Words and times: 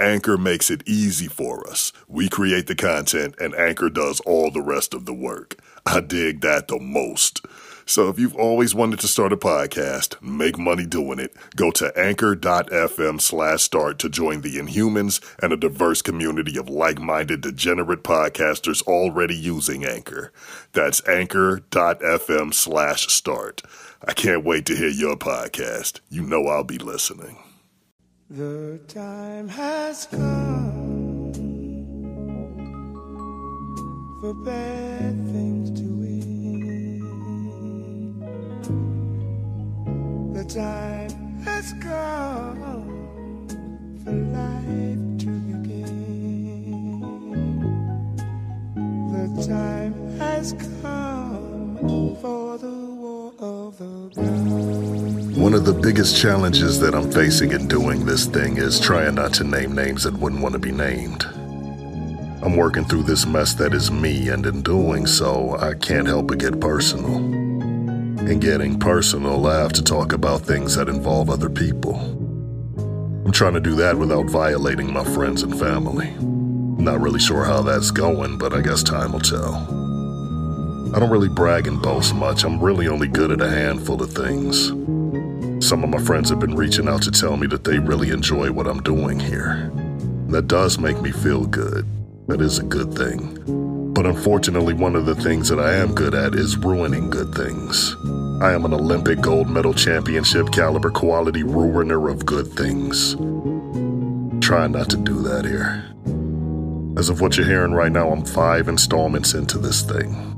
Anchor 0.00 0.36
makes 0.36 0.70
it 0.70 0.86
easy 0.86 1.26
for 1.26 1.68
us. 1.68 1.92
We 2.06 2.28
create 2.28 2.68
the 2.68 2.76
content 2.76 3.34
and 3.40 3.54
Anchor 3.54 3.90
does 3.90 4.20
all 4.20 4.50
the 4.50 4.62
rest 4.62 4.94
of 4.94 5.06
the 5.06 5.14
work. 5.14 5.56
I 5.84 6.00
dig 6.00 6.40
that 6.42 6.68
the 6.68 6.78
most. 6.78 7.44
So 7.84 8.10
if 8.10 8.18
you've 8.18 8.36
always 8.36 8.74
wanted 8.74 9.00
to 9.00 9.08
start 9.08 9.32
a 9.32 9.36
podcast, 9.36 10.20
make 10.20 10.58
money 10.58 10.84
doing 10.84 11.18
it, 11.18 11.34
go 11.56 11.70
to 11.70 11.90
anchor.fm 11.98 13.18
slash 13.18 13.62
start 13.62 13.98
to 14.00 14.10
join 14.10 14.42
the 14.42 14.56
Inhumans 14.56 15.20
and 15.42 15.54
a 15.54 15.56
diverse 15.56 16.02
community 16.02 16.58
of 16.58 16.68
like-minded 16.68 17.40
degenerate 17.40 18.04
podcasters 18.04 18.82
already 18.82 19.34
using 19.34 19.86
Anchor. 19.86 20.32
That's 20.74 21.06
anchor.fm 21.08 22.52
slash 22.52 23.06
start. 23.08 23.62
I 24.06 24.12
can't 24.12 24.44
wait 24.44 24.66
to 24.66 24.76
hear 24.76 24.88
your 24.88 25.16
podcast. 25.16 26.00
You 26.10 26.22
know 26.22 26.46
I'll 26.46 26.64
be 26.64 26.78
listening. 26.78 27.38
The 28.30 28.78
time 28.88 29.48
has 29.48 30.04
come 30.04 31.32
for 34.20 34.34
bad 34.44 35.14
things 35.32 35.70
to 35.80 35.86
end. 35.86 37.00
The 40.36 40.44
time 40.44 41.40
has 41.42 41.72
come 41.80 43.48
for 44.04 44.12
life 44.12 45.18
to 45.20 45.30
begin. 45.48 47.00
The 49.10 49.46
time 49.48 49.94
has 50.18 50.52
come 50.82 51.78
for 52.20 52.58
the 52.58 52.77
biggest 55.80 56.20
challenges 56.20 56.80
that 56.80 56.94
I'm 56.94 57.10
facing 57.10 57.52
in 57.52 57.68
doing 57.68 58.04
this 58.04 58.26
thing 58.26 58.56
is 58.56 58.80
trying 58.80 59.14
not 59.14 59.32
to 59.34 59.44
name 59.44 59.74
names 59.74 60.02
that 60.02 60.14
wouldn't 60.14 60.42
want 60.42 60.54
to 60.54 60.58
be 60.58 60.72
named. 60.72 61.24
I'm 62.42 62.56
working 62.56 62.84
through 62.84 63.04
this 63.04 63.26
mess 63.26 63.54
that 63.54 63.72
is 63.72 63.90
me, 63.90 64.28
and 64.28 64.44
in 64.44 64.62
doing 64.62 65.06
so, 65.06 65.56
I 65.58 65.74
can't 65.74 66.06
help 66.06 66.28
but 66.28 66.38
get 66.38 66.60
personal. 66.60 67.16
In 67.16 68.40
getting 68.40 68.78
personal, 68.78 69.46
I 69.46 69.60
have 69.60 69.72
to 69.74 69.82
talk 69.82 70.12
about 70.12 70.42
things 70.42 70.74
that 70.74 70.88
involve 70.88 71.30
other 71.30 71.48
people. 71.48 71.96
I'm 73.24 73.32
trying 73.32 73.54
to 73.54 73.60
do 73.60 73.76
that 73.76 73.96
without 73.96 74.28
violating 74.30 74.92
my 74.92 75.04
friends 75.04 75.42
and 75.42 75.58
family. 75.58 76.12
Not 76.82 77.00
really 77.00 77.20
sure 77.20 77.44
how 77.44 77.62
that's 77.62 77.90
going, 77.90 78.38
but 78.38 78.52
I 78.52 78.62
guess 78.62 78.82
time 78.82 79.12
will 79.12 79.20
tell. 79.20 79.54
I 80.94 80.98
don't 80.98 81.10
really 81.10 81.28
brag 81.28 81.66
and 81.66 81.80
boast 81.80 82.14
much. 82.14 82.44
I'm 82.44 82.60
really 82.60 82.88
only 82.88 83.08
good 83.08 83.30
at 83.30 83.40
a 83.40 83.50
handful 83.50 84.02
of 84.02 84.12
things. 84.12 84.72
Some 85.68 85.84
of 85.84 85.90
my 85.90 85.98
friends 85.98 86.30
have 86.30 86.40
been 86.40 86.54
reaching 86.54 86.88
out 86.88 87.02
to 87.02 87.10
tell 87.10 87.36
me 87.36 87.46
that 87.48 87.62
they 87.62 87.78
really 87.78 88.08
enjoy 88.08 88.50
what 88.50 88.66
I'm 88.66 88.82
doing 88.82 89.20
here. 89.20 89.70
That 90.28 90.48
does 90.48 90.78
make 90.78 90.98
me 91.02 91.12
feel 91.12 91.44
good. 91.44 91.86
That 92.26 92.40
is 92.40 92.58
a 92.58 92.62
good 92.62 92.94
thing. 92.94 93.92
But 93.92 94.06
unfortunately, 94.06 94.72
one 94.72 94.96
of 94.96 95.04
the 95.04 95.14
things 95.14 95.46
that 95.50 95.60
I 95.60 95.74
am 95.74 95.94
good 95.94 96.14
at 96.14 96.34
is 96.34 96.56
ruining 96.56 97.10
good 97.10 97.34
things. 97.34 97.94
I 98.40 98.54
am 98.54 98.64
an 98.64 98.72
Olympic 98.72 99.20
gold 99.20 99.50
medal 99.50 99.74
championship 99.74 100.52
caliber 100.52 100.90
quality 100.90 101.42
ruiner 101.42 102.08
of 102.08 102.24
good 102.24 102.46
things. 102.46 103.14
Try 104.42 104.68
not 104.68 104.88
to 104.88 104.96
do 104.96 105.20
that 105.20 105.44
here. 105.44 105.84
As 106.98 107.10
of 107.10 107.20
what 107.20 107.36
you're 107.36 107.44
hearing 107.44 107.72
right 107.72 107.92
now, 107.92 108.10
I'm 108.10 108.24
five 108.24 108.68
installments 108.68 109.34
into 109.34 109.58
this 109.58 109.82
thing. 109.82 110.37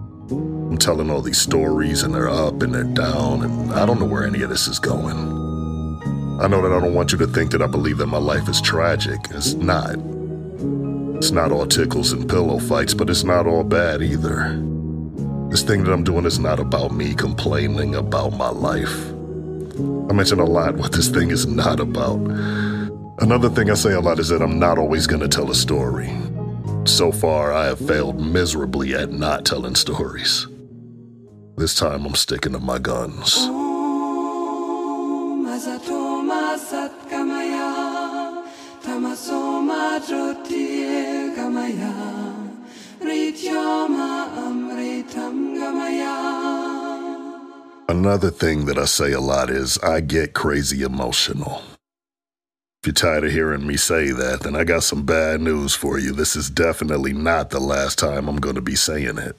Telling 0.81 1.11
all 1.11 1.21
these 1.21 1.41
stories 1.41 2.03
and 2.03 2.15
they're 2.15 2.29
up 2.29 2.63
and 2.63 2.75
they're 2.75 2.85
down, 2.85 3.43
and 3.45 3.71
I 3.73 3.85
don't 3.85 4.01
know 4.01 4.07
where 4.07 4.27
any 4.27 4.41
of 4.43 4.49
this 4.49 4.67
is 4.67 4.79
going. 4.79 5.17
I 6.41 6.47
know 6.49 6.63
that 6.63 6.73
I 6.73 6.81
don't 6.81 6.95
want 6.95 7.13
you 7.13 7.19
to 7.19 7.27
think 7.27 7.51
that 7.51 7.61
I 7.61 7.67
believe 7.67 7.99
that 7.99 8.07
my 8.07 8.19
life 8.19 8.49
is 8.49 8.63
tragic. 8.63 9.21
It's 9.31 9.53
not. 9.53 9.97
It's 11.17 11.33
not 11.33 11.53
all 11.53 11.67
tickles 11.67 12.13
and 12.13 12.27
pillow 12.27 12.59
fights, 12.59 12.95
but 12.95 13.11
it's 13.11 13.25
not 13.25 13.47
all 13.47 13.63
bad 13.63 14.01
either. 14.01 14.59
This 15.51 15.63
thing 15.63 15.85
that 15.85 15.93
I'm 15.93 16.03
doing 16.03 16.25
is 16.25 16.39
not 16.39 16.59
about 16.59 16.93
me 16.93 17.15
complaining 17.15 17.95
about 17.95 18.33
my 18.33 18.49
life. 18.49 19.11
I 20.09 20.15
mention 20.15 20.41
a 20.41 20.47
lot 20.47 20.77
what 20.77 20.93
this 20.93 21.11
thing 21.11 21.31
is 21.31 21.47
not 21.47 21.79
about. 21.79 22.21
Another 23.19 23.51
thing 23.51 23.71
I 23.71 23.75
say 23.75 23.93
a 23.93 24.01
lot 24.01 24.19
is 24.19 24.31
that 24.31 24.41
I'm 24.41 24.59
not 24.59 24.79
always 24.79 25.07
going 25.07 25.21
to 25.21 25.29
tell 25.29 25.51
a 25.51 25.55
story. 25.55 26.11
So 26.87 27.13
far, 27.13 27.53
I 27.53 27.67
have 27.67 27.87
failed 27.87 28.19
miserably 28.19 28.95
at 28.95 29.13
not 29.13 29.45
telling 29.45 29.75
stories. 29.75 30.47
This 31.61 31.75
time, 31.75 32.07
I'm 32.07 32.15
sticking 32.15 32.55
to 32.55 32.59
my 32.59 32.79
guns. 32.79 33.37
Another 47.91 48.31
thing 48.31 48.65
that 48.65 48.79
I 48.79 48.87
say 48.87 49.13
a 49.13 49.21
lot 49.21 49.51
is 49.51 49.77
I 49.81 50.01
get 50.01 50.33
crazy 50.33 50.81
emotional. 50.81 51.63
If 52.83 52.87
you're 52.87 52.95
tired 52.95 53.25
of 53.25 53.33
hearing 53.33 53.67
me 53.67 53.77
say 53.77 54.13
that, 54.13 54.41
then 54.45 54.57
I 54.57 54.65
got 54.65 54.83
some 54.83 55.05
bad 55.05 55.43
news 55.43 55.75
for 55.75 55.99
you. 55.99 56.13
This 56.13 56.37
is 56.37 56.49
definitely 56.49 57.13
not 57.13 57.51
the 57.51 57.61
last 57.61 57.99
time 57.99 58.29
I'm 58.31 58.41
going 58.41 58.55
to 58.55 58.63
be 58.63 58.77
saying 58.77 59.19
it. 59.19 59.37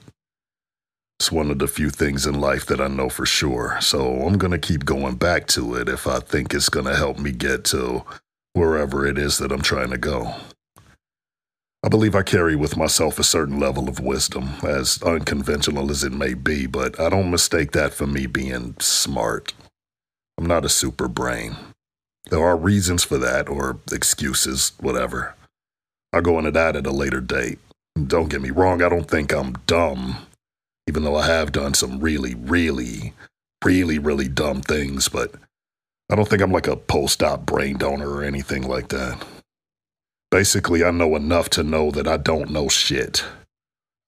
It's 1.18 1.30
one 1.30 1.50
of 1.50 1.60
the 1.60 1.68
few 1.68 1.90
things 1.90 2.26
in 2.26 2.40
life 2.40 2.66
that 2.66 2.80
I 2.80 2.88
know 2.88 3.08
for 3.08 3.24
sure, 3.26 3.78
so 3.80 4.22
I'm 4.22 4.38
to 4.38 4.58
keep 4.58 4.84
going 4.84 5.14
back 5.14 5.46
to 5.48 5.76
it 5.76 5.88
if 5.88 6.06
I 6.06 6.18
think 6.18 6.52
it's 6.52 6.68
to 6.86 6.96
help 6.96 7.18
me 7.18 7.30
get 7.30 7.64
to 7.66 8.04
wherever 8.54 9.06
it 9.06 9.18
is 9.18 9.38
that 9.38 9.52
I'm 9.52 9.62
trying 9.62 9.90
to 9.90 9.98
go. 9.98 10.34
I 11.84 11.88
believe 11.88 12.14
I 12.14 12.22
carry 12.22 12.54
with 12.54 12.76
myself 12.76 13.18
a 13.18 13.24
certain 13.24 13.58
level 13.58 13.88
of 13.88 13.98
wisdom, 13.98 14.50
as 14.62 15.02
unconventional 15.02 15.90
as 15.90 16.04
it 16.04 16.12
may 16.12 16.34
be, 16.34 16.66
but 16.66 16.98
I 17.00 17.08
don't 17.08 17.30
mistake 17.30 17.72
that 17.72 17.92
for 17.92 18.06
me 18.06 18.26
being 18.26 18.76
smart. 18.78 19.52
I'm 20.38 20.46
not 20.46 20.64
a 20.64 20.68
super 20.68 21.08
brain. 21.08 21.56
There 22.30 22.44
are 22.44 22.56
reasons 22.56 23.02
for 23.02 23.18
that, 23.18 23.48
or 23.48 23.78
excuses, 23.90 24.72
whatever. 24.78 25.34
I'll 26.12 26.22
go 26.22 26.38
into 26.38 26.52
that 26.52 26.76
at 26.76 26.86
a 26.86 26.92
later 26.92 27.20
date. 27.20 27.58
Don't 28.06 28.28
get 28.28 28.42
me 28.42 28.50
wrong, 28.50 28.80
I 28.80 28.88
don't 28.88 29.10
think 29.10 29.32
I'm 29.32 29.54
dumb, 29.66 30.18
even 30.86 31.04
though 31.04 31.16
I 31.16 31.26
have 31.26 31.52
done 31.52 31.74
some 31.74 32.00
really, 32.00 32.34
really, 32.34 33.14
really, 33.64 33.98
really 33.98 34.28
dumb 34.28 34.62
things, 34.62 35.08
but 35.08 35.34
I 36.10 36.14
don't 36.16 36.28
think 36.28 36.42
I'm 36.42 36.52
like 36.52 36.66
a 36.66 36.76
post 36.76 37.22
op 37.22 37.46
brain 37.46 37.78
donor 37.78 38.10
or 38.10 38.24
anything 38.24 38.66
like 38.66 38.88
that. 38.88 39.24
Basically, 40.30 40.84
I 40.84 40.90
know 40.90 41.14
enough 41.16 41.50
to 41.50 41.62
know 41.62 41.90
that 41.90 42.08
I 42.08 42.16
don't 42.16 42.50
know 42.50 42.68
shit. 42.68 43.24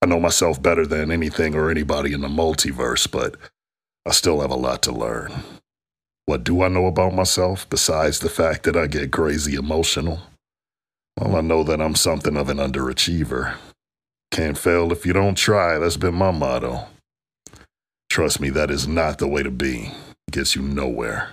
I 0.02 0.06
know 0.06 0.20
myself 0.20 0.60
better 0.62 0.86
than 0.86 1.10
anything 1.10 1.54
or 1.54 1.70
anybody 1.70 2.12
in 2.12 2.20
the 2.20 2.28
multiverse, 2.28 3.10
but 3.10 3.36
I 4.06 4.10
still 4.10 4.40
have 4.40 4.50
a 4.50 4.56
lot 4.56 4.82
to 4.82 4.92
learn. 4.92 5.32
What 6.26 6.44
do 6.44 6.62
I 6.62 6.68
know 6.68 6.86
about 6.86 7.14
myself 7.14 7.68
besides 7.68 8.18
the 8.18 8.28
fact 8.28 8.64
that 8.64 8.76
I 8.76 8.86
get 8.86 9.12
crazy 9.12 9.54
emotional? 9.54 10.20
Well, 11.18 11.36
I 11.36 11.40
know 11.42 11.62
that 11.62 11.80
I'm 11.80 11.94
something 11.94 12.36
of 12.36 12.48
an 12.48 12.58
underachiever. 12.58 13.56
Can't 14.34 14.58
fail 14.58 14.90
if 14.90 15.06
you 15.06 15.12
don't 15.12 15.36
try, 15.36 15.78
that's 15.78 15.96
been 15.96 16.16
my 16.16 16.32
motto. 16.32 16.88
Trust 18.10 18.40
me, 18.40 18.50
that 18.50 18.68
is 18.68 18.88
not 18.88 19.18
the 19.18 19.28
way 19.28 19.44
to 19.44 19.50
be. 19.52 19.92
Gets 20.32 20.56
you 20.56 20.62
nowhere. 20.62 21.30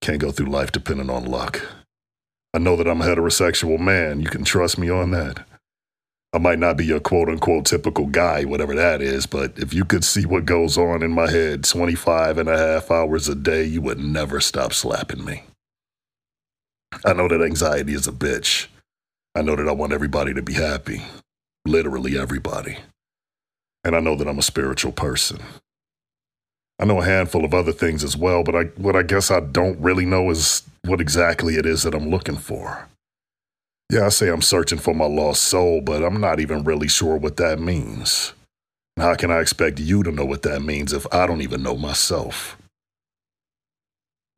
Can't 0.00 0.18
go 0.18 0.30
through 0.32 0.46
life 0.46 0.72
depending 0.72 1.10
on 1.10 1.26
luck. 1.26 1.60
I 2.54 2.58
know 2.58 2.74
that 2.76 2.88
I'm 2.88 3.02
a 3.02 3.04
heterosexual 3.04 3.78
man. 3.78 4.22
You 4.22 4.28
can 4.28 4.44
trust 4.44 4.78
me 4.78 4.88
on 4.88 5.10
that. 5.10 5.46
I 6.32 6.38
might 6.38 6.58
not 6.58 6.78
be 6.78 6.86
your 6.86 7.00
quote 7.00 7.28
unquote 7.28 7.66
typical 7.66 8.06
guy, 8.06 8.46
whatever 8.46 8.74
that 8.74 9.02
is, 9.02 9.26
but 9.26 9.52
if 9.58 9.74
you 9.74 9.84
could 9.84 10.04
see 10.04 10.24
what 10.24 10.46
goes 10.46 10.78
on 10.78 11.02
in 11.02 11.12
my 11.12 11.30
head 11.30 11.64
25 11.64 12.38
and 12.38 12.48
a 12.48 12.56
half 12.56 12.90
hours 12.90 13.28
a 13.28 13.34
day, 13.34 13.64
you 13.64 13.82
would 13.82 14.00
never 14.00 14.40
stop 14.40 14.72
slapping 14.72 15.22
me. 15.22 15.42
I 17.04 17.12
know 17.12 17.28
that 17.28 17.42
anxiety 17.42 17.92
is 17.92 18.08
a 18.08 18.12
bitch. 18.12 18.68
I 19.34 19.42
know 19.42 19.56
that 19.56 19.68
I 19.68 19.72
want 19.72 19.92
everybody 19.92 20.32
to 20.32 20.42
be 20.42 20.54
happy. 20.54 21.02
Literally 21.66 22.18
everybody. 22.18 22.78
And 23.84 23.96
I 23.96 24.00
know 24.00 24.16
that 24.16 24.28
I'm 24.28 24.38
a 24.38 24.42
spiritual 24.42 24.92
person. 24.92 25.40
I 26.80 26.84
know 26.84 27.00
a 27.00 27.04
handful 27.04 27.44
of 27.44 27.54
other 27.54 27.72
things 27.72 28.04
as 28.04 28.16
well, 28.16 28.44
but 28.44 28.54
I, 28.54 28.64
what 28.76 28.94
I 28.96 29.02
guess 29.02 29.30
I 29.30 29.40
don't 29.40 29.80
really 29.80 30.06
know 30.06 30.30
is 30.30 30.62
what 30.84 31.00
exactly 31.00 31.56
it 31.56 31.66
is 31.66 31.82
that 31.82 31.94
I'm 31.94 32.08
looking 32.10 32.36
for. 32.36 32.88
Yeah, 33.90 34.06
I 34.06 34.08
say 34.10 34.28
I'm 34.28 34.42
searching 34.42 34.78
for 34.78 34.94
my 34.94 35.06
lost 35.06 35.42
soul, 35.42 35.80
but 35.80 36.04
I'm 36.04 36.20
not 36.20 36.40
even 36.40 36.62
really 36.62 36.88
sure 36.88 37.16
what 37.16 37.36
that 37.38 37.58
means. 37.58 38.32
How 38.98 39.14
can 39.14 39.30
I 39.30 39.40
expect 39.40 39.80
you 39.80 40.02
to 40.02 40.12
know 40.12 40.24
what 40.24 40.42
that 40.42 40.60
means 40.60 40.92
if 40.92 41.06
I 41.12 41.26
don't 41.26 41.40
even 41.40 41.62
know 41.62 41.76
myself? 41.76 42.56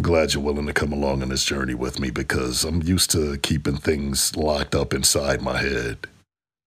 Glad 0.01 0.33
you're 0.33 0.43
willing 0.43 0.67
to 0.67 0.73
come 0.73 0.93
along 0.93 1.23
on 1.23 1.31
this 1.31 1.45
journey 1.45 1.75
with 1.75 1.99
me 1.99 2.11
because 2.11 2.65
I'm 2.65 2.83
used 2.83 3.11
to 3.11 3.39
keeping 3.39 3.77
things 3.77 4.37
locked 4.37 4.75
up 4.75 4.95
inside 4.95 5.43
my 5.43 5.59
head, 5.59 6.07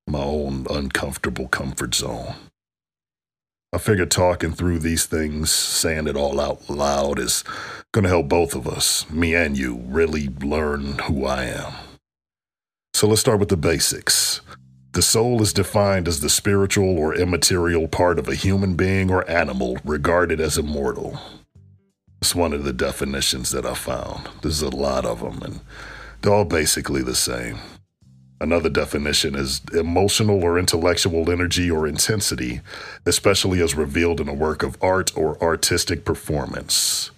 my 0.08 0.24
own 0.24 0.68
uncomfortable 0.70 1.48
comfort 1.48 1.96
zone. 1.96 2.36
I 3.74 3.80
figure 3.80 4.06
talking 4.06 4.52
through 4.52 4.80
these 4.80 5.08
things, 5.08 5.52
saying 5.52 6.08
it 6.08 6.16
all 6.16 6.40
out 6.40 6.70
loud, 6.70 7.18
is 7.18 7.44
going 7.92 8.04
to 8.04 8.10
help 8.10 8.30
both 8.30 8.54
of 8.54 8.68
us, 8.68 9.10
me 9.10 9.34
and 9.34 9.58
you, 9.58 9.82
really 9.86 10.30
learn 10.42 11.00
who 11.00 11.26
I 11.26 11.46
am. 11.46 11.74
So 12.94 13.08
let's 13.08 13.22
start 13.22 13.40
with 13.40 13.50
the 13.50 13.58
basics. 13.58 14.42
The 14.92 15.02
soul 15.02 15.42
is 15.42 15.54
defined 15.54 16.08
as 16.08 16.20
the 16.20 16.30
spiritual 16.30 17.00
or 17.00 17.16
immaterial 17.16 17.88
part 17.88 18.20
of 18.20 18.28
a 18.28 18.36
human 18.36 18.76
being 18.76 19.10
or 19.10 19.28
animal 19.28 19.80
regarded 19.84 20.40
as 20.40 20.60
immortal. 20.60 21.20
It's 22.22 22.36
one 22.36 22.54
of 22.54 22.64
the 22.64 22.74
definitions 22.74 23.50
that 23.50 23.66
I 23.66 23.74
found. 23.74 24.30
There's 24.44 24.62
a 24.62 24.70
lot 24.70 25.04
of 25.04 25.22
them, 25.22 25.42
and 25.42 25.62
they're 26.22 26.32
all 26.32 26.46
basically 26.46 27.02
the 27.02 27.16
same. 27.16 27.58
Another 28.44 28.68
definition 28.68 29.36
is 29.36 29.62
emotional 29.74 30.44
or 30.44 30.60
intellectual 30.60 31.32
energy 31.32 31.72
or 31.72 31.88
intensity, 31.88 32.60
especially 33.06 33.62
as 33.62 33.74
revealed 33.74 34.20
in 34.20 34.28
a 34.28 34.34
work 34.34 34.64
of 34.64 34.76
art 34.82 35.16
or 35.16 35.42
artistic 35.42 36.04
performance. 36.04 37.12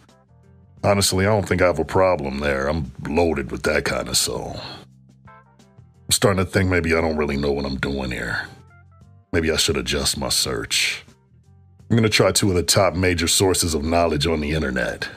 Honestly, 0.83 1.25
I 1.25 1.29
don't 1.29 1.47
think 1.47 1.63
I 1.63 1.65
have 1.65 1.79
a 1.79 1.83
problem 1.83 2.41
there. 2.41 2.67
I'm 2.67 2.91
loaded 3.09 3.49
with 3.49 3.63
that 3.63 3.85
kind 3.85 4.07
of 4.07 4.17
soul. 4.17 4.61
I'm 5.27 6.11
starting 6.11 6.45
to 6.45 6.51
think 6.51 6.69
maybe 6.69 6.93
I 6.93 7.01
don't 7.01 7.17
really 7.17 7.37
know 7.37 7.51
what 7.51 7.65
I'm 7.65 7.77
doing 7.77 8.11
here. 8.11 8.47
Maybe 9.33 9.49
I 9.49 9.55
should 9.55 9.77
adjust 9.77 10.19
my 10.19 10.29
search. 10.29 11.03
I'm 11.89 11.97
going 11.97 12.03
to 12.03 12.09
try 12.09 12.33
two 12.33 12.49
of 12.49 12.55
the 12.55 12.61
top 12.61 12.93
major 12.93 13.27
sources 13.27 13.73
of 13.73 13.83
knowledge 13.83 14.27
on 14.27 14.41
the 14.41 14.51
internet 14.51 15.09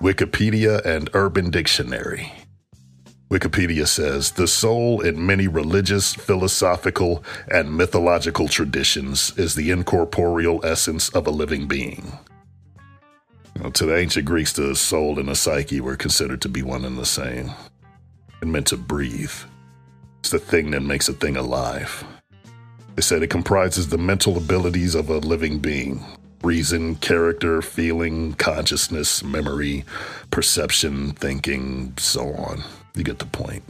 Wikipedia 0.00 0.82
and 0.86 1.10
Urban 1.12 1.50
Dictionary. 1.50 2.32
Wikipedia 3.30 3.86
says 3.86 4.32
the 4.32 4.48
soul 4.48 5.00
in 5.02 5.24
many 5.24 5.46
religious, 5.46 6.12
philosophical, 6.12 7.22
and 7.48 7.76
mythological 7.76 8.48
traditions 8.48 9.32
is 9.38 9.54
the 9.54 9.70
incorporeal 9.70 10.64
essence 10.64 11.08
of 11.10 11.28
a 11.28 11.30
living 11.30 11.68
being. 11.68 12.18
to 13.72 13.86
the 13.86 13.96
ancient 13.96 14.26
Greeks, 14.26 14.52
the 14.52 14.74
soul 14.74 15.20
and 15.20 15.28
the 15.28 15.36
psyche 15.36 15.80
were 15.80 15.94
considered 15.94 16.42
to 16.42 16.48
be 16.48 16.62
one 16.62 16.84
and 16.84 16.98
the 16.98 17.06
same 17.06 17.52
and 18.40 18.50
meant 18.50 18.66
to 18.66 18.76
breathe. 18.76 19.32
It's 20.18 20.30
the 20.30 20.40
thing 20.40 20.72
that 20.72 20.80
makes 20.80 21.08
a 21.08 21.12
thing 21.12 21.36
alive. 21.36 22.02
They 22.96 23.02
said 23.02 23.22
it 23.22 23.30
comprises 23.30 23.88
the 23.88 23.98
mental 23.98 24.38
abilities 24.38 24.96
of 24.96 25.08
a 25.08 25.18
living 25.18 25.60
being 25.60 26.04
reason, 26.42 26.96
character, 26.96 27.60
feeling, 27.60 28.32
consciousness, 28.32 29.22
memory, 29.22 29.84
perception, 30.30 31.12
thinking, 31.12 31.92
so 31.98 32.32
on. 32.32 32.64
You 32.94 33.04
get 33.04 33.18
the 33.18 33.26
point. 33.26 33.62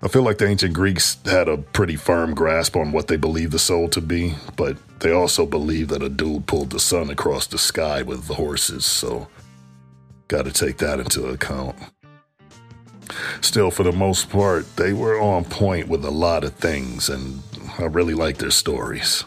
I 0.00 0.08
feel 0.08 0.22
like 0.22 0.38
the 0.38 0.46
ancient 0.46 0.74
Greeks 0.74 1.18
had 1.24 1.48
a 1.48 1.56
pretty 1.58 1.96
firm 1.96 2.34
grasp 2.34 2.76
on 2.76 2.92
what 2.92 3.08
they 3.08 3.16
believed 3.16 3.52
the 3.52 3.58
soul 3.58 3.88
to 3.88 4.00
be, 4.00 4.34
but 4.56 4.76
they 5.00 5.10
also 5.10 5.44
believed 5.44 5.90
that 5.90 6.04
a 6.04 6.08
dude 6.08 6.46
pulled 6.46 6.70
the 6.70 6.78
sun 6.78 7.10
across 7.10 7.48
the 7.48 7.58
sky 7.58 8.02
with 8.02 8.28
the 8.28 8.34
horses, 8.34 8.84
so 8.84 9.26
gotta 10.28 10.52
take 10.52 10.78
that 10.78 11.00
into 11.00 11.26
account. 11.26 11.74
Still, 13.40 13.72
for 13.72 13.82
the 13.82 13.92
most 13.92 14.30
part, 14.30 14.76
they 14.76 14.92
were 14.92 15.20
on 15.20 15.44
point 15.44 15.88
with 15.88 16.04
a 16.04 16.10
lot 16.10 16.44
of 16.44 16.54
things, 16.54 17.08
and 17.08 17.42
I 17.78 17.84
really 17.84 18.14
like 18.14 18.38
their 18.38 18.50
stories. 18.50 19.24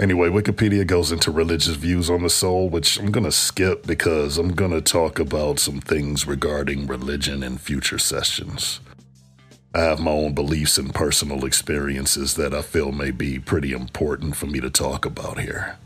Anyway, 0.00 0.30
Wikipedia 0.30 0.86
goes 0.86 1.12
into 1.12 1.30
religious 1.30 1.76
views 1.76 2.08
on 2.08 2.22
the 2.22 2.30
soul, 2.30 2.70
which 2.70 2.98
I'm 2.98 3.12
going 3.12 3.24
to 3.24 3.32
skip 3.32 3.86
because 3.86 4.38
I'm 4.38 4.54
going 4.54 4.70
to 4.70 4.80
talk 4.80 5.18
about 5.18 5.58
some 5.58 5.78
things 5.78 6.26
regarding 6.26 6.86
religion 6.86 7.42
in 7.42 7.58
future 7.58 7.98
sessions. 7.98 8.80
I 9.74 9.80
have 9.80 10.00
my 10.00 10.10
own 10.10 10.32
beliefs 10.32 10.78
and 10.78 10.94
personal 10.94 11.44
experiences 11.44 12.34
that 12.34 12.54
I 12.54 12.62
feel 12.62 12.92
may 12.92 13.10
be 13.10 13.38
pretty 13.38 13.72
important 13.72 14.36
for 14.36 14.46
me 14.46 14.58
to 14.60 14.70
talk 14.70 15.04
about 15.04 15.38
here. 15.38 15.76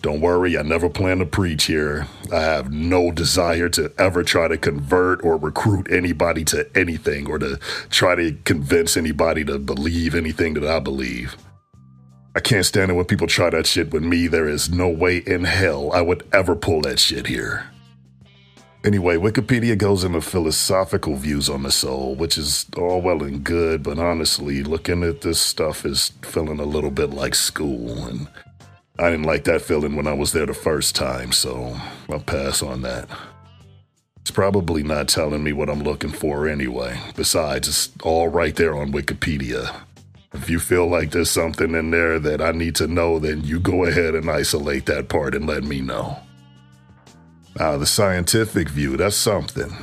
Don't 0.00 0.22
worry, 0.22 0.56
I 0.56 0.62
never 0.62 0.88
plan 0.88 1.18
to 1.18 1.26
preach 1.26 1.64
here. 1.64 2.06
I 2.32 2.40
have 2.40 2.72
no 2.72 3.10
desire 3.10 3.68
to 3.70 3.92
ever 3.98 4.22
try 4.22 4.48
to 4.48 4.56
convert 4.56 5.22
or 5.22 5.36
recruit 5.36 5.92
anybody 5.92 6.42
to 6.46 6.66
anything 6.74 7.28
or 7.28 7.38
to 7.38 7.58
try 7.90 8.14
to 8.14 8.32
convince 8.44 8.96
anybody 8.96 9.44
to 9.44 9.58
believe 9.58 10.14
anything 10.14 10.54
that 10.54 10.64
I 10.64 10.80
believe. 10.80 11.36
I 12.36 12.40
can't 12.40 12.66
stand 12.66 12.90
it 12.90 12.94
when 12.94 13.06
people 13.06 13.26
try 13.26 13.48
that 13.48 13.66
shit 13.66 13.92
with 13.92 14.02
me. 14.02 14.26
There 14.26 14.46
is 14.46 14.68
no 14.68 14.90
way 14.90 15.22
in 15.26 15.44
hell 15.44 15.90
I 15.94 16.02
would 16.02 16.22
ever 16.34 16.54
pull 16.54 16.82
that 16.82 16.98
shit 16.98 17.26
here. 17.26 17.70
Anyway, 18.84 19.16
Wikipedia 19.16 19.76
goes 19.76 20.04
into 20.04 20.20
philosophical 20.20 21.16
views 21.16 21.48
on 21.48 21.62
the 21.62 21.70
soul, 21.70 22.14
which 22.14 22.36
is 22.36 22.66
all 22.76 23.00
well 23.00 23.22
and 23.22 23.42
good, 23.42 23.82
but 23.82 23.98
honestly, 23.98 24.62
looking 24.62 25.02
at 25.02 25.22
this 25.22 25.40
stuff 25.40 25.86
is 25.86 26.12
feeling 26.20 26.60
a 26.60 26.64
little 26.64 26.90
bit 26.90 27.08
like 27.08 27.34
school, 27.34 28.04
and 28.04 28.28
I 28.98 29.08
didn't 29.10 29.24
like 29.24 29.44
that 29.44 29.62
feeling 29.62 29.96
when 29.96 30.06
I 30.06 30.12
was 30.12 30.32
there 30.32 30.46
the 30.46 30.52
first 30.52 30.94
time, 30.94 31.32
so 31.32 31.74
I'll 32.10 32.20
pass 32.20 32.62
on 32.62 32.82
that. 32.82 33.08
It's 34.20 34.30
probably 34.30 34.82
not 34.82 35.08
telling 35.08 35.42
me 35.42 35.54
what 35.54 35.70
I'm 35.70 35.82
looking 35.82 36.12
for 36.12 36.46
anyway. 36.46 37.00
Besides, 37.16 37.66
it's 37.66 37.88
all 38.02 38.28
right 38.28 38.54
there 38.54 38.76
on 38.76 38.92
Wikipedia. 38.92 39.74
If 40.36 40.50
you 40.50 40.60
feel 40.60 40.86
like 40.86 41.10
there's 41.10 41.30
something 41.30 41.74
in 41.74 41.90
there 41.90 42.18
that 42.18 42.40
I 42.40 42.52
need 42.52 42.74
to 42.76 42.86
know, 42.86 43.18
then 43.18 43.42
you 43.42 43.58
go 43.58 43.84
ahead 43.84 44.14
and 44.14 44.30
isolate 44.30 44.86
that 44.86 45.08
part 45.08 45.34
and 45.34 45.46
let 45.46 45.64
me 45.64 45.80
know. 45.80 46.18
Now, 47.58 47.78
the 47.78 47.86
scientific 47.86 48.68
view, 48.68 48.96
that's 48.96 49.16
something. 49.16 49.74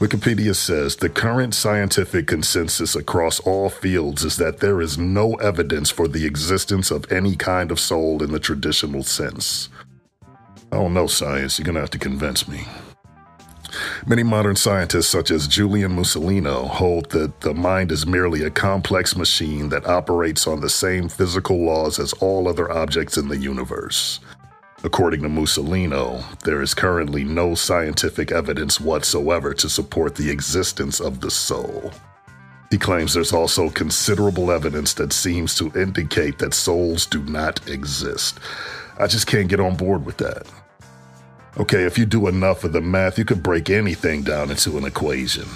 Wikipedia 0.00 0.54
says 0.54 0.96
the 0.96 1.10
current 1.10 1.54
scientific 1.54 2.26
consensus 2.26 2.96
across 2.96 3.40
all 3.40 3.68
fields 3.68 4.24
is 4.24 4.36
that 4.36 4.60
there 4.60 4.80
is 4.80 4.96
no 4.96 5.34
evidence 5.34 5.90
for 5.90 6.08
the 6.08 6.24
existence 6.24 6.90
of 6.90 7.10
any 7.12 7.36
kind 7.36 7.70
of 7.70 7.78
soul 7.78 8.22
in 8.22 8.32
the 8.32 8.38
traditional 8.38 9.02
sense. 9.02 9.68
I 10.72 10.76
don't 10.76 10.94
know 10.94 11.08
science, 11.08 11.58
you're 11.58 11.66
gonna 11.66 11.80
have 11.80 11.90
to 11.90 11.98
convince 11.98 12.48
me. 12.48 12.64
Many 14.08 14.22
modern 14.22 14.56
scientists, 14.56 15.08
such 15.08 15.30
as 15.30 15.46
Julien 15.46 15.94
Musolino, 15.94 16.66
hold 16.66 17.10
that 17.10 17.42
the 17.42 17.52
mind 17.52 17.92
is 17.92 18.06
merely 18.06 18.42
a 18.42 18.50
complex 18.50 19.14
machine 19.14 19.68
that 19.68 19.86
operates 19.86 20.46
on 20.46 20.62
the 20.62 20.70
same 20.70 21.10
physical 21.10 21.62
laws 21.62 21.98
as 21.98 22.14
all 22.14 22.48
other 22.48 22.72
objects 22.72 23.18
in 23.18 23.28
the 23.28 23.36
universe. 23.36 24.20
According 24.82 25.20
to 25.24 25.28
Musolino, 25.28 26.24
there 26.38 26.62
is 26.62 26.72
currently 26.72 27.22
no 27.22 27.54
scientific 27.54 28.32
evidence 28.32 28.80
whatsoever 28.80 29.52
to 29.52 29.68
support 29.68 30.14
the 30.14 30.30
existence 30.30 31.00
of 31.00 31.20
the 31.20 31.30
soul. 31.30 31.92
He 32.70 32.78
claims 32.78 33.12
there's 33.12 33.34
also 33.34 33.68
considerable 33.68 34.50
evidence 34.50 34.94
that 34.94 35.12
seems 35.12 35.54
to 35.56 35.70
indicate 35.78 36.38
that 36.38 36.54
souls 36.54 37.04
do 37.04 37.22
not 37.24 37.68
exist. 37.68 38.40
I 38.98 39.06
just 39.06 39.26
can't 39.26 39.48
get 39.48 39.60
on 39.60 39.76
board 39.76 40.06
with 40.06 40.16
that. 40.16 40.46
Okay, 41.58 41.84
if 41.84 41.98
you 41.98 42.06
do 42.06 42.28
enough 42.28 42.64
of 42.64 42.72
the 42.72 42.80
math, 42.80 43.18
you 43.18 43.24
could 43.24 43.42
break 43.42 43.68
anything 43.68 44.22
down 44.22 44.50
into 44.50 44.78
an 44.78 44.84
equation 44.84 45.46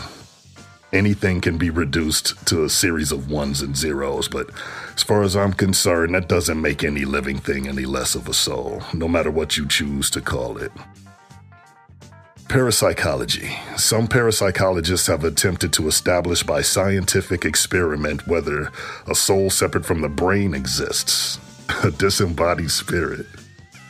anything 0.92 1.40
can 1.40 1.56
be 1.58 1.70
reduced 1.70 2.46
to 2.46 2.64
a 2.64 2.68
series 2.68 3.12
of 3.12 3.30
ones 3.30 3.62
and 3.62 3.76
zeros, 3.76 4.28
but 4.28 4.50
as 4.94 5.02
far 5.02 5.22
as 5.22 5.36
I'm 5.36 5.52
concerned, 5.52 6.14
that 6.14 6.28
doesn't 6.28 6.60
make 6.60 6.84
any 6.84 7.04
living 7.04 7.38
thing 7.38 7.66
any 7.66 7.84
less 7.84 8.14
of 8.14 8.28
a 8.28 8.34
soul, 8.34 8.82
no 8.92 9.08
matter 9.08 9.30
what 9.30 9.56
you 9.56 9.66
choose 9.66 10.10
to 10.10 10.20
call 10.20 10.58
it. 10.58 10.72
Parapsychology. 12.48 13.56
Some 13.78 14.06
parapsychologists 14.06 15.08
have 15.08 15.24
attempted 15.24 15.72
to 15.74 15.88
establish 15.88 16.42
by 16.42 16.60
scientific 16.60 17.46
experiment 17.46 18.26
whether 18.26 18.70
a 19.06 19.14
soul 19.14 19.48
separate 19.48 19.86
from 19.86 20.02
the 20.02 20.10
brain 20.10 20.52
exists, 20.52 21.40
a 21.82 21.90
disembodied 21.90 22.70
spirit. 22.70 23.26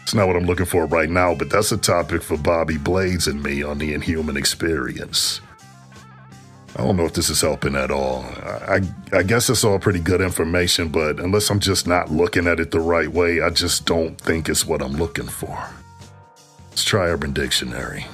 It's 0.02 0.14
not 0.14 0.26
what 0.26 0.36
I'm 0.36 0.46
looking 0.46 0.66
for 0.66 0.86
right 0.86 1.08
now, 1.08 1.34
but 1.34 1.48
that's 1.50 1.72
a 1.72 1.76
topic 1.76 2.22
for 2.22 2.36
Bobby 2.36 2.76
Blades 2.76 3.26
and 3.26 3.42
me 3.42 3.62
on 3.62 3.78
the 3.78 3.94
Inhuman 3.94 4.36
Experience. 4.36 5.40
I 6.74 6.84
don't 6.84 6.96
know 6.96 7.04
if 7.04 7.12
this 7.12 7.28
is 7.28 7.40
helping 7.40 7.76
at 7.76 7.90
all. 7.90 8.24
I, 8.42 8.80
I 9.12 9.22
guess 9.22 9.50
it's 9.50 9.62
all 9.62 9.78
pretty 9.78 10.00
good 10.00 10.22
information, 10.22 10.88
but 10.88 11.20
unless 11.20 11.50
I'm 11.50 11.60
just 11.60 11.86
not 11.86 12.10
looking 12.10 12.46
at 12.46 12.60
it 12.60 12.70
the 12.70 12.80
right 12.80 13.08
way, 13.08 13.42
I 13.42 13.50
just 13.50 13.84
don't 13.84 14.18
think 14.18 14.48
it's 14.48 14.66
what 14.66 14.82
I'm 14.82 14.94
looking 14.94 15.28
for. 15.28 15.68
Let's 16.70 16.84
try 16.84 17.08
Urban 17.08 17.34
Dictionary. 17.34 18.06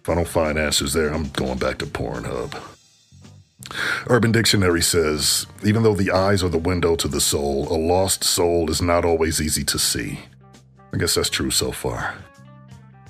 If 0.00 0.08
I 0.08 0.14
don't 0.14 0.28
find 0.28 0.56
answers 0.56 0.92
there, 0.92 1.12
I'm 1.12 1.28
going 1.30 1.58
back 1.58 1.78
to 1.78 1.86
Pornhub. 1.86 2.54
Urban 4.06 4.30
Dictionary 4.30 4.80
says 4.80 5.46
even 5.64 5.82
though 5.82 5.94
the 5.94 6.12
eyes 6.12 6.44
are 6.44 6.48
the 6.48 6.58
window 6.58 6.94
to 6.94 7.08
the 7.08 7.20
soul, 7.20 7.66
a 7.72 7.76
lost 7.76 8.22
soul 8.22 8.70
is 8.70 8.80
not 8.80 9.04
always 9.04 9.40
easy 9.42 9.64
to 9.64 9.78
see. 9.78 10.20
I 10.92 10.96
guess 10.96 11.14
that's 11.14 11.30
true 11.30 11.50
so 11.50 11.72
far. 11.72 12.14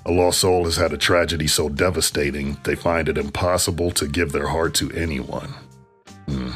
A 0.05 0.11
lost 0.11 0.39
soul 0.39 0.65
has 0.65 0.75
had 0.75 0.93
a 0.93 0.97
tragedy 0.97 1.47
so 1.47 1.69
devastating 1.69 2.57
they 2.63 2.75
find 2.75 3.09
it 3.09 3.17
impossible 3.17 3.91
to 3.91 4.07
give 4.07 4.31
their 4.31 4.47
heart 4.47 4.73
to 4.75 4.91
anyone. 4.91 5.53
Hmm. 6.27 6.51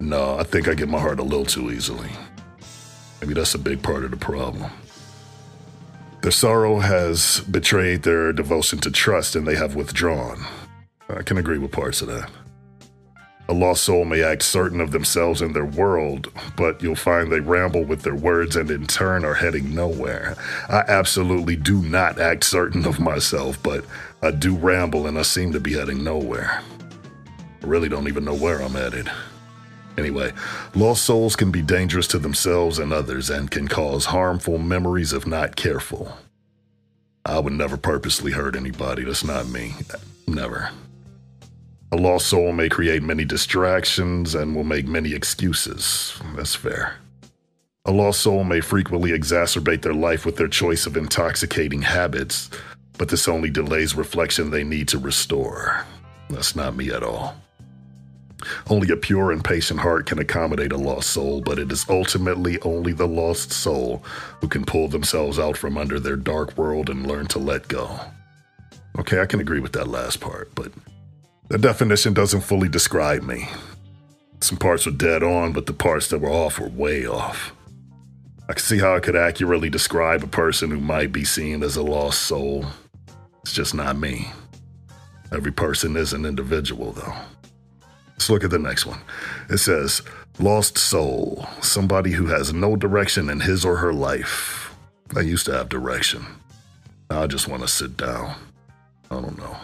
No, 0.00 0.36
I 0.36 0.42
think 0.42 0.68
I 0.68 0.74
give 0.74 0.88
my 0.88 1.00
heart 1.00 1.20
a 1.20 1.22
little 1.22 1.46
too 1.46 1.70
easily. 1.70 2.10
Maybe 3.20 3.34
that's 3.34 3.54
a 3.54 3.58
big 3.58 3.82
part 3.82 4.04
of 4.04 4.10
the 4.10 4.16
problem. 4.16 4.70
Their 6.22 6.32
sorrow 6.32 6.80
has 6.80 7.40
betrayed 7.40 8.02
their 8.02 8.32
devotion 8.32 8.78
to 8.80 8.90
trust 8.90 9.36
and 9.36 9.46
they 9.46 9.56
have 9.56 9.74
withdrawn. 9.74 10.44
I 11.08 11.22
can 11.22 11.38
agree 11.38 11.58
with 11.58 11.72
parts 11.72 12.02
of 12.02 12.08
that. 12.08 12.30
A 13.52 13.54
lost 13.54 13.84
soul 13.84 14.06
may 14.06 14.22
act 14.22 14.44
certain 14.44 14.80
of 14.80 14.92
themselves 14.92 15.42
and 15.42 15.54
their 15.54 15.66
world, 15.66 16.32
but 16.56 16.82
you'll 16.82 16.94
find 16.94 17.30
they 17.30 17.40
ramble 17.40 17.84
with 17.84 18.00
their 18.00 18.14
words 18.14 18.56
and 18.56 18.70
in 18.70 18.86
turn 18.86 19.26
are 19.26 19.34
heading 19.34 19.74
nowhere. 19.74 20.36
I 20.70 20.84
absolutely 20.88 21.56
do 21.56 21.82
not 21.82 22.18
act 22.18 22.44
certain 22.44 22.86
of 22.86 22.98
myself, 22.98 23.62
but 23.62 23.84
I 24.22 24.30
do 24.30 24.56
ramble 24.56 25.06
and 25.06 25.18
I 25.18 25.22
seem 25.22 25.52
to 25.52 25.60
be 25.60 25.74
heading 25.74 26.02
nowhere. 26.02 26.62
I 27.62 27.66
really 27.66 27.90
don't 27.90 28.08
even 28.08 28.24
know 28.24 28.34
where 28.34 28.62
I'm 28.62 28.72
headed. 28.72 29.12
Anyway, 29.98 30.32
lost 30.74 31.04
souls 31.04 31.36
can 31.36 31.50
be 31.50 31.60
dangerous 31.60 32.06
to 32.06 32.18
themselves 32.18 32.78
and 32.78 32.90
others 32.90 33.28
and 33.28 33.50
can 33.50 33.68
cause 33.68 34.06
harmful 34.06 34.56
memories 34.56 35.12
if 35.12 35.26
not 35.26 35.56
careful. 35.56 36.16
I 37.26 37.38
would 37.38 37.52
never 37.52 37.76
purposely 37.76 38.32
hurt 38.32 38.56
anybody. 38.56 39.04
That's 39.04 39.24
not 39.24 39.46
me. 39.46 39.74
Never. 40.26 40.70
A 41.92 41.96
lost 41.96 42.28
soul 42.28 42.54
may 42.54 42.70
create 42.70 43.02
many 43.02 43.26
distractions 43.26 44.34
and 44.34 44.56
will 44.56 44.64
make 44.64 44.88
many 44.88 45.12
excuses. 45.12 46.18
That's 46.34 46.54
fair. 46.54 46.96
A 47.84 47.92
lost 47.92 48.22
soul 48.22 48.44
may 48.44 48.62
frequently 48.62 49.10
exacerbate 49.10 49.82
their 49.82 49.92
life 49.92 50.24
with 50.24 50.36
their 50.36 50.48
choice 50.48 50.86
of 50.86 50.96
intoxicating 50.96 51.82
habits, 51.82 52.48
but 52.96 53.10
this 53.10 53.28
only 53.28 53.50
delays 53.50 53.94
reflection 53.94 54.50
they 54.50 54.64
need 54.64 54.88
to 54.88 54.98
restore. 54.98 55.84
That's 56.30 56.56
not 56.56 56.76
me 56.76 56.90
at 56.90 57.02
all. 57.02 57.36
Only 58.70 58.90
a 58.90 58.96
pure 58.96 59.30
and 59.30 59.44
patient 59.44 59.80
heart 59.80 60.06
can 60.06 60.18
accommodate 60.18 60.72
a 60.72 60.78
lost 60.78 61.10
soul, 61.10 61.42
but 61.42 61.58
it 61.58 61.70
is 61.70 61.84
ultimately 61.90 62.58
only 62.62 62.94
the 62.94 63.06
lost 63.06 63.52
soul 63.52 64.02
who 64.40 64.48
can 64.48 64.64
pull 64.64 64.88
themselves 64.88 65.38
out 65.38 65.58
from 65.58 65.76
under 65.76 66.00
their 66.00 66.16
dark 66.16 66.56
world 66.56 66.88
and 66.88 67.06
learn 67.06 67.26
to 67.26 67.38
let 67.38 67.68
go. 67.68 68.00
Okay, 68.98 69.20
I 69.20 69.26
can 69.26 69.40
agree 69.40 69.60
with 69.60 69.72
that 69.72 69.88
last 69.88 70.20
part, 70.20 70.54
but 70.54 70.72
the 71.48 71.58
definition 71.58 72.14
doesn't 72.14 72.42
fully 72.42 72.68
describe 72.68 73.22
me. 73.22 73.48
Some 74.40 74.58
parts 74.58 74.86
were 74.86 74.92
dead 74.92 75.22
on, 75.22 75.52
but 75.52 75.66
the 75.66 75.72
parts 75.72 76.08
that 76.08 76.18
were 76.18 76.30
off 76.30 76.58
were 76.58 76.68
way 76.68 77.06
off. 77.06 77.52
I 78.48 78.54
can 78.54 78.62
see 78.62 78.78
how 78.78 78.94
I 78.96 79.00
could 79.00 79.16
accurately 79.16 79.70
describe 79.70 80.22
a 80.22 80.26
person 80.26 80.70
who 80.70 80.80
might 80.80 81.12
be 81.12 81.24
seen 81.24 81.62
as 81.62 81.76
a 81.76 81.82
lost 81.82 82.22
soul. 82.22 82.66
It's 83.42 83.52
just 83.52 83.74
not 83.74 83.96
me. 83.96 84.30
Every 85.32 85.52
person 85.52 85.96
is 85.96 86.12
an 86.12 86.26
individual, 86.26 86.92
though. 86.92 87.14
Let's 88.10 88.28
look 88.28 88.44
at 88.44 88.50
the 88.50 88.58
next 88.58 88.84
one. 88.84 89.00
It 89.48 89.58
says, 89.58 90.02
Lost 90.38 90.78
soul, 90.78 91.46
somebody 91.60 92.12
who 92.12 92.26
has 92.26 92.52
no 92.52 92.74
direction 92.76 93.28
in 93.30 93.40
his 93.40 93.64
or 93.64 93.76
her 93.76 93.92
life. 93.92 94.74
I 95.14 95.20
used 95.20 95.46
to 95.46 95.52
have 95.52 95.68
direction. 95.68 96.24
Now 97.10 97.22
I 97.22 97.26
just 97.26 97.48
want 97.48 97.62
to 97.62 97.68
sit 97.68 97.96
down. 97.96 98.34
I 99.10 99.20
don't 99.20 99.36
know. 99.38 99.56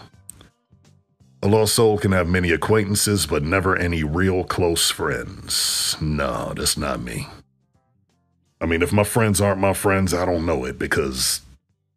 A 1.41 1.47
lost 1.47 1.77
soul 1.77 1.99
can 1.99 2.11
have 2.11 2.29
many 2.29 2.51
acquaintances, 2.51 3.27
but 3.27 3.45
never 3.45 3.77
any 3.77 4.03
real 4.03 4.43
close 4.43 4.91
friends. 4.91 5.97
No, 6.01 6.53
that's 6.57 6.77
not 6.77 7.01
me. 7.01 7.29
I 8.61 8.67
mean, 8.67 8.83
if 8.83 8.93
my 8.93 9.05
friends 9.05 9.41
aren't 9.41 9.61
my 9.61 9.73
friends, 9.73 10.13
I 10.13 10.25
don't 10.25 10.47
know 10.47 10.65
it 10.65 10.81
because 10.81 11.43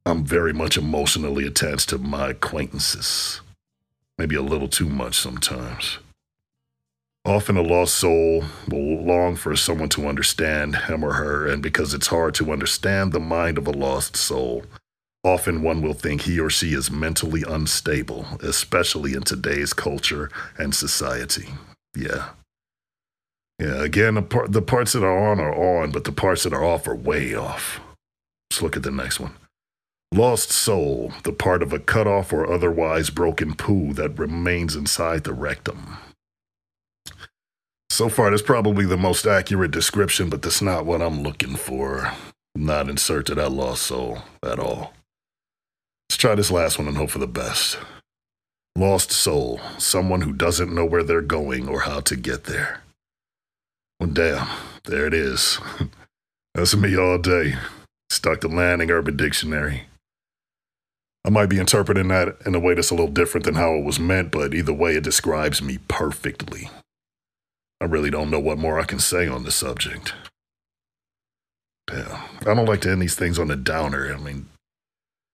I'm 0.06 0.24
very 0.24 0.54
much 0.54 0.78
emotionally 0.78 1.48
attached 1.48 1.90
to 1.90 1.98
my 1.98 2.30
acquaintances. 2.30 3.42
Maybe 4.20 4.36
a 4.36 4.44
little 4.44 4.68
too 4.68 4.88
much 4.88 5.18
sometimes. 5.18 5.98
Often 7.26 7.58
a 7.58 7.62
lost 7.64 7.96
soul 7.96 8.44
will 8.68 9.04
long 9.04 9.36
for 9.36 9.56
someone 9.56 9.90
to 9.90 10.08
understand 10.08 10.76
him 10.76 11.04
or 11.04 11.14
her, 11.14 11.48
and 11.48 11.64
because 11.64 11.96
it's 11.96 12.08
hard 12.08 12.36
to 12.36 12.52
understand 12.52 13.12
the 13.12 13.20
mind 13.20 13.58
of 13.58 13.68
a 13.68 13.72
lost 13.72 14.16
soul, 14.16 14.66
Often 15.24 15.62
one 15.62 15.82
will 15.82 15.94
think 15.94 16.22
he 16.22 16.40
or 16.40 16.50
she 16.50 16.74
is 16.74 16.90
mentally 16.90 17.44
unstable, 17.48 18.26
especially 18.42 19.14
in 19.14 19.22
today's 19.22 19.72
culture 19.74 20.32
and 20.58 20.74
society. 20.74 21.50
Yeah. 21.96 22.30
Yeah, 23.60 23.84
again, 23.84 24.16
the, 24.16 24.24
par- 24.24 24.48
the 24.48 24.64
parts 24.64 24.94
that 24.94 25.04
are 25.04 25.32
on 25.32 25.40
are 25.40 25.54
on, 25.54 25.92
but 25.92 26.06
the 26.06 26.12
parts 26.12 26.44
that 26.44 26.54
are 26.54 26.64
off 26.64 26.88
are 26.88 26.96
way 26.96 27.36
off. 27.36 27.80
Let's 28.50 28.64
look 28.64 28.76
at 28.76 28.82
the 28.82 28.90
next 28.92 29.20
one. 29.20 29.34
Lost 30.14 30.52
soul, 30.52 31.14
the 31.24 31.32
part 31.32 31.62
of 31.62 31.72
a 31.72 31.80
cut 31.80 32.08
off 32.08 32.34
or 32.34 32.52
otherwise 32.52 33.12
broken 33.12 33.54
poo 33.54 33.94
that 33.94 34.18
remains 34.18 34.76
inside 34.76 35.24
the 35.24 35.34
rectum. 35.34 35.98
So 37.92 38.10
far, 38.10 38.32
that's 38.32 38.42
probably 38.42 38.86
the 38.86 38.98
most 38.98 39.28
accurate 39.28 39.72
description, 39.72 40.30
but 40.30 40.42
that's 40.42 40.62
not 40.62 40.86
what 40.86 41.02
I'm 41.02 41.22
looking 41.22 41.56
for. 41.56 42.12
not 42.56 42.90
in 42.90 42.98
search 42.98 43.30
of 43.30 43.38
that 43.38 43.52
lost 43.52 43.84
soul 43.84 44.20
at 44.44 44.60
all. 44.60 44.94
Let's 46.12 46.18
try 46.18 46.36
this 46.36 46.52
last 46.52 46.78
one 46.78 46.90
and 46.90 46.98
hope 46.98 47.12
for 47.12 47.20
the 47.20 47.26
best. 47.26 47.80
Lost 48.76 49.14
soul, 49.14 49.62
someone 49.78 50.20
who 50.20 50.34
doesn't 50.34 50.76
know 50.76 50.84
where 50.84 51.04
they're 51.04 51.22
going 51.22 51.70
or 51.70 51.80
how 51.80 52.02
to 52.02 52.18
get 52.18 52.44
there. 52.44 52.82
Well, 53.98 54.10
damn, 54.10 54.46
there 54.84 55.08
it 55.08 55.14
is. 55.14 55.58
That's 56.54 56.76
me 56.76 56.98
all 56.98 57.18
day. 57.18 57.54
Stuck 58.10 58.42
to 58.42 58.50
landing 58.50 58.92
Urban 58.92 59.16
Dictionary. 59.16 59.84
I 61.24 61.30
might 61.30 61.46
be 61.46 61.62
interpreting 61.62 62.10
that 62.10 62.36
in 62.46 62.56
a 62.56 62.60
way 62.60 62.74
that's 62.74 62.92
a 62.92 62.94
little 62.94 63.08
different 63.08 63.46
than 63.46 63.56
how 63.56 63.76
it 63.76 63.86
was 63.86 63.98
meant, 63.98 64.32
but 64.32 64.54
either 64.54 64.74
way, 64.74 64.98
it 64.98 65.06
describes 65.06 65.62
me 65.62 65.78
perfectly. 65.88 66.70
I 67.80 67.86
really 67.86 68.10
don't 68.10 68.30
know 68.30 68.40
what 68.42 68.58
more 68.58 68.82
I 68.82 68.84
can 68.84 69.00
say 69.00 69.30
on 69.30 69.46
the 69.46 69.52
subject. 69.52 70.14
Damn, 71.88 72.20
I 72.42 72.54
don't 72.54 72.66
like 72.66 72.82
to 72.82 72.92
end 72.92 73.02
these 73.02 73.16
things 73.16 73.40
on 73.40 73.50
a 73.50 73.56
downer. 73.56 74.14
I 74.14 74.18
mean, 74.18 74.48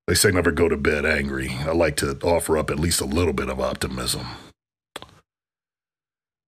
they 0.08 0.14
say 0.14 0.32
never 0.32 0.52
go 0.52 0.70
to 0.70 0.78
bed 0.78 1.06
angry. 1.06 1.52
I 1.60 1.72
like 1.72 1.98
to 1.98 2.18
offer 2.24 2.58
up 2.58 2.70
at 2.70 2.80
least 2.80 3.02
a 3.02 3.06
little 3.06 3.34
bit 3.34 3.50
of 3.50 3.60
optimism. 3.60 4.26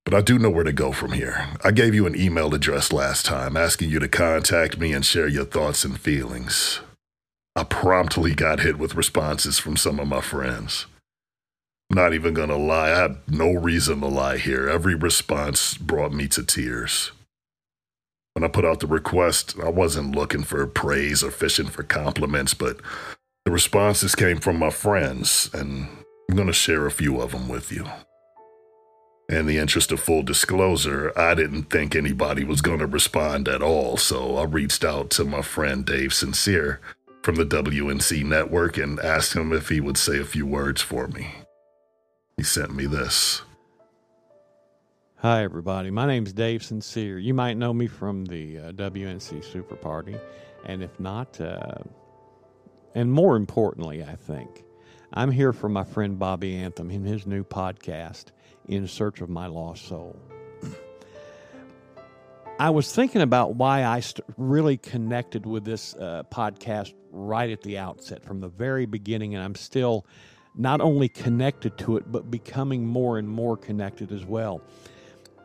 But 0.06 0.13
I 0.13 0.22
do 0.22 0.39
know 0.39 0.50
where 0.50 0.63
to 0.63 0.74
go 0.74 0.92
from 0.92 1.12
here. 1.12 1.50
I 1.63 1.72
gave 1.72 1.94
you 1.94 2.08
an 2.08 2.20
email 2.20 2.56
address 2.56 2.92
last 2.92 3.25
time 3.25 3.56
asking 3.56 3.89
you 3.89 4.00
to 4.00 4.08
contact 4.08 4.80
me 4.80 4.92
and 4.94 5.06
share 5.06 5.28
your 5.28 5.46
thoughts 5.46 5.84
and 5.84 6.00
feelings. 6.00 6.80
I 7.56 7.63
promptly 7.63 8.34
got 8.34 8.62
hit 8.62 8.80
with 8.80 8.96
responses 8.96 9.60
from 9.60 9.78
some 9.78 10.00
of 10.00 10.08
my 10.08 10.22
friends. 10.22 10.88
I'm 11.92 11.96
Not 11.96 12.13
even 12.13 12.34
gonna 12.34 12.58
lie, 12.58 12.92
I 12.92 12.98
have 12.98 13.20
no 13.28 13.51
reason 13.51 14.00
to 14.01 14.08
lie 14.08 14.38
here. 14.38 14.70
Every 14.70 14.96
response 14.96 15.75
brought 15.75 16.13
me 16.13 16.28
to 16.30 16.44
tears. 16.44 17.12
When 18.34 18.44
I 18.44 18.48
put 18.48 18.66
out 18.66 18.80
the 18.80 18.88
request, 18.88 19.56
I 19.62 19.70
wasn't 19.70 20.16
looking 20.16 20.44
for 20.44 20.66
praise 20.66 21.24
or 21.24 21.32
fishing 21.32 21.68
for 21.68 21.84
compliments, 21.84 22.54
but 22.54 22.80
the 23.50 23.53
responses 23.53 24.13
came 24.13 24.38
from 24.38 24.60
my 24.60 24.70
friends, 24.70 25.50
and 25.56 25.88
I'm 26.29 26.36
going 26.36 26.46
to 26.46 26.53
share 26.53 26.86
a 26.86 26.91
few 26.91 27.20
of 27.20 27.32
them 27.32 27.50
with 27.50 27.72
you. 27.72 27.84
In 29.27 29.48
the 29.48 29.58
interest 29.58 29.91
of 29.91 30.00
full 30.00 30.22
disclosure, 30.22 31.12
I 31.18 31.34
didn't 31.34 31.63
think 31.63 31.96
anybody 31.96 32.44
was 32.44 32.62
going 32.62 32.77
to 32.77 32.86
respond 32.86 33.48
at 33.48 33.63
all, 33.63 33.98
so 33.98 34.38
I 34.38 34.44
reached 34.44 34.86
out 34.86 35.10
to 35.12 35.25
my 35.25 35.41
friend 35.41 35.84
Dave 35.84 36.13
Sincere 36.13 36.79
from 37.24 37.38
the 37.38 37.44
WNC 37.44 38.24
network 38.24 38.77
and 38.77 39.00
asked 39.00 39.34
him 39.34 39.51
if 39.51 39.70
he 39.70 39.82
would 39.82 39.98
say 39.98 40.20
a 40.20 40.25
few 40.25 40.46
words 40.46 40.84
for 40.84 41.08
me. 41.08 41.32
He 42.38 42.44
sent 42.44 42.75
me 42.75 42.86
this. 42.86 43.41
Hi, 45.22 45.44
everybody. 45.44 45.89
My 45.89 46.06
name's 46.06 46.34
Dave 46.34 46.62
Sincere. 46.62 47.18
You 47.18 47.34
might 47.34 47.58
know 47.58 47.74
me 47.74 47.88
from 47.88 48.25
the 48.25 48.60
uh, 48.60 48.72
WNC 48.74 49.44
Super 49.44 49.75
Party, 49.75 50.18
and 50.65 50.84
if 50.84 51.00
not, 51.00 51.41
uh, 51.41 51.79
and 52.96 53.12
more 53.12 53.36
importantly, 53.36 54.03
I 54.03 54.15
think, 54.15 54.63
I'm 55.13 55.31
here 55.31 55.53
for 55.53 55.69
my 55.69 55.84
friend 55.84 56.19
Bobby 56.19 56.55
Anthem 56.55 56.91
in 56.91 57.03
his 57.03 57.25
new 57.25 57.43
podcast, 57.43 58.25
In 58.67 58.88
Search 58.88 59.22
of 59.22 59.29
My 59.29 59.48
Lost 59.48 59.86
Soul. 59.88 60.19
I 62.60 62.72
was 62.72 62.93
thinking 62.93 63.22
about 63.22 63.55
why 63.55 63.86
I 63.86 64.01
st- 64.01 64.25
really 64.38 64.75
connected 64.75 65.46
with 65.46 65.63
this 65.63 65.96
uh, 65.96 66.24
podcast 66.29 66.93
right 67.12 67.50
at 67.50 67.62
the 67.62 67.77
outset, 67.77 68.24
from 68.24 68.41
the 68.41 68.50
very 68.50 68.86
beginning, 68.86 69.34
and 69.34 69.43
I'm 69.43 69.55
still 69.55 70.05
not 70.55 70.81
only 70.81 71.08
connected 71.08 71.77
to 71.79 71.96
it, 71.98 72.12
but 72.12 72.29
becoming 72.29 72.86
more 72.86 73.17
and 73.17 73.29
more 73.29 73.55
connected 73.55 74.12
as 74.12 74.25
well. 74.25 74.62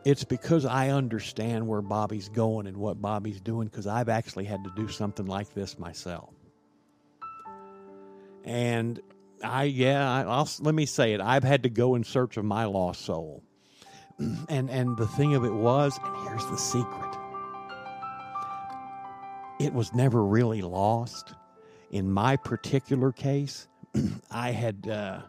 It's 0.03 0.25
because 0.25 0.65
I 0.65 0.89
understand 0.89 1.67
where 1.67 1.81
Bobby's 1.81 2.29
going 2.29 2.67
and 2.67 2.77
what 2.77 3.01
Bobby's 3.01 3.39
doing 3.39 3.67
because 3.67 3.87
I've 3.87 4.09
actually 4.09 4.45
had 4.45 4.63
to 4.65 4.71
do 4.75 4.89
something 4.89 5.25
like 5.25 5.53
this 5.53 5.79
myself. 5.79 6.33
And 8.45 9.01
I, 9.43 9.63
yeah, 9.63 10.09
I, 10.09 10.21
I'll, 10.21 10.49
let 10.61 10.75
me 10.75 10.85
say 10.85 11.13
it. 11.13 11.19
I've 11.19 11.43
had 11.43 11.63
to 11.63 11.69
go 11.69 11.95
in 11.95 12.03
search 12.03 12.37
of 12.37 12.45
my 12.45 12.65
lost 12.65 13.01
soul. 13.01 13.43
And, 14.47 14.69
and 14.69 14.95
the 14.95 15.07
thing 15.07 15.35
of 15.35 15.43
it 15.43 15.51
was, 15.51 15.99
and 16.01 16.29
here's 16.29 16.45
the 16.45 16.55
secret 16.55 17.17
it 19.59 19.73
was 19.73 19.93
never 19.93 20.23
really 20.23 20.61
lost. 20.61 21.33
In 21.91 22.09
my 22.09 22.37
particular 22.37 23.11
case, 23.11 23.67
I 24.31 24.51
had 24.51 24.87
uh, 24.87 25.21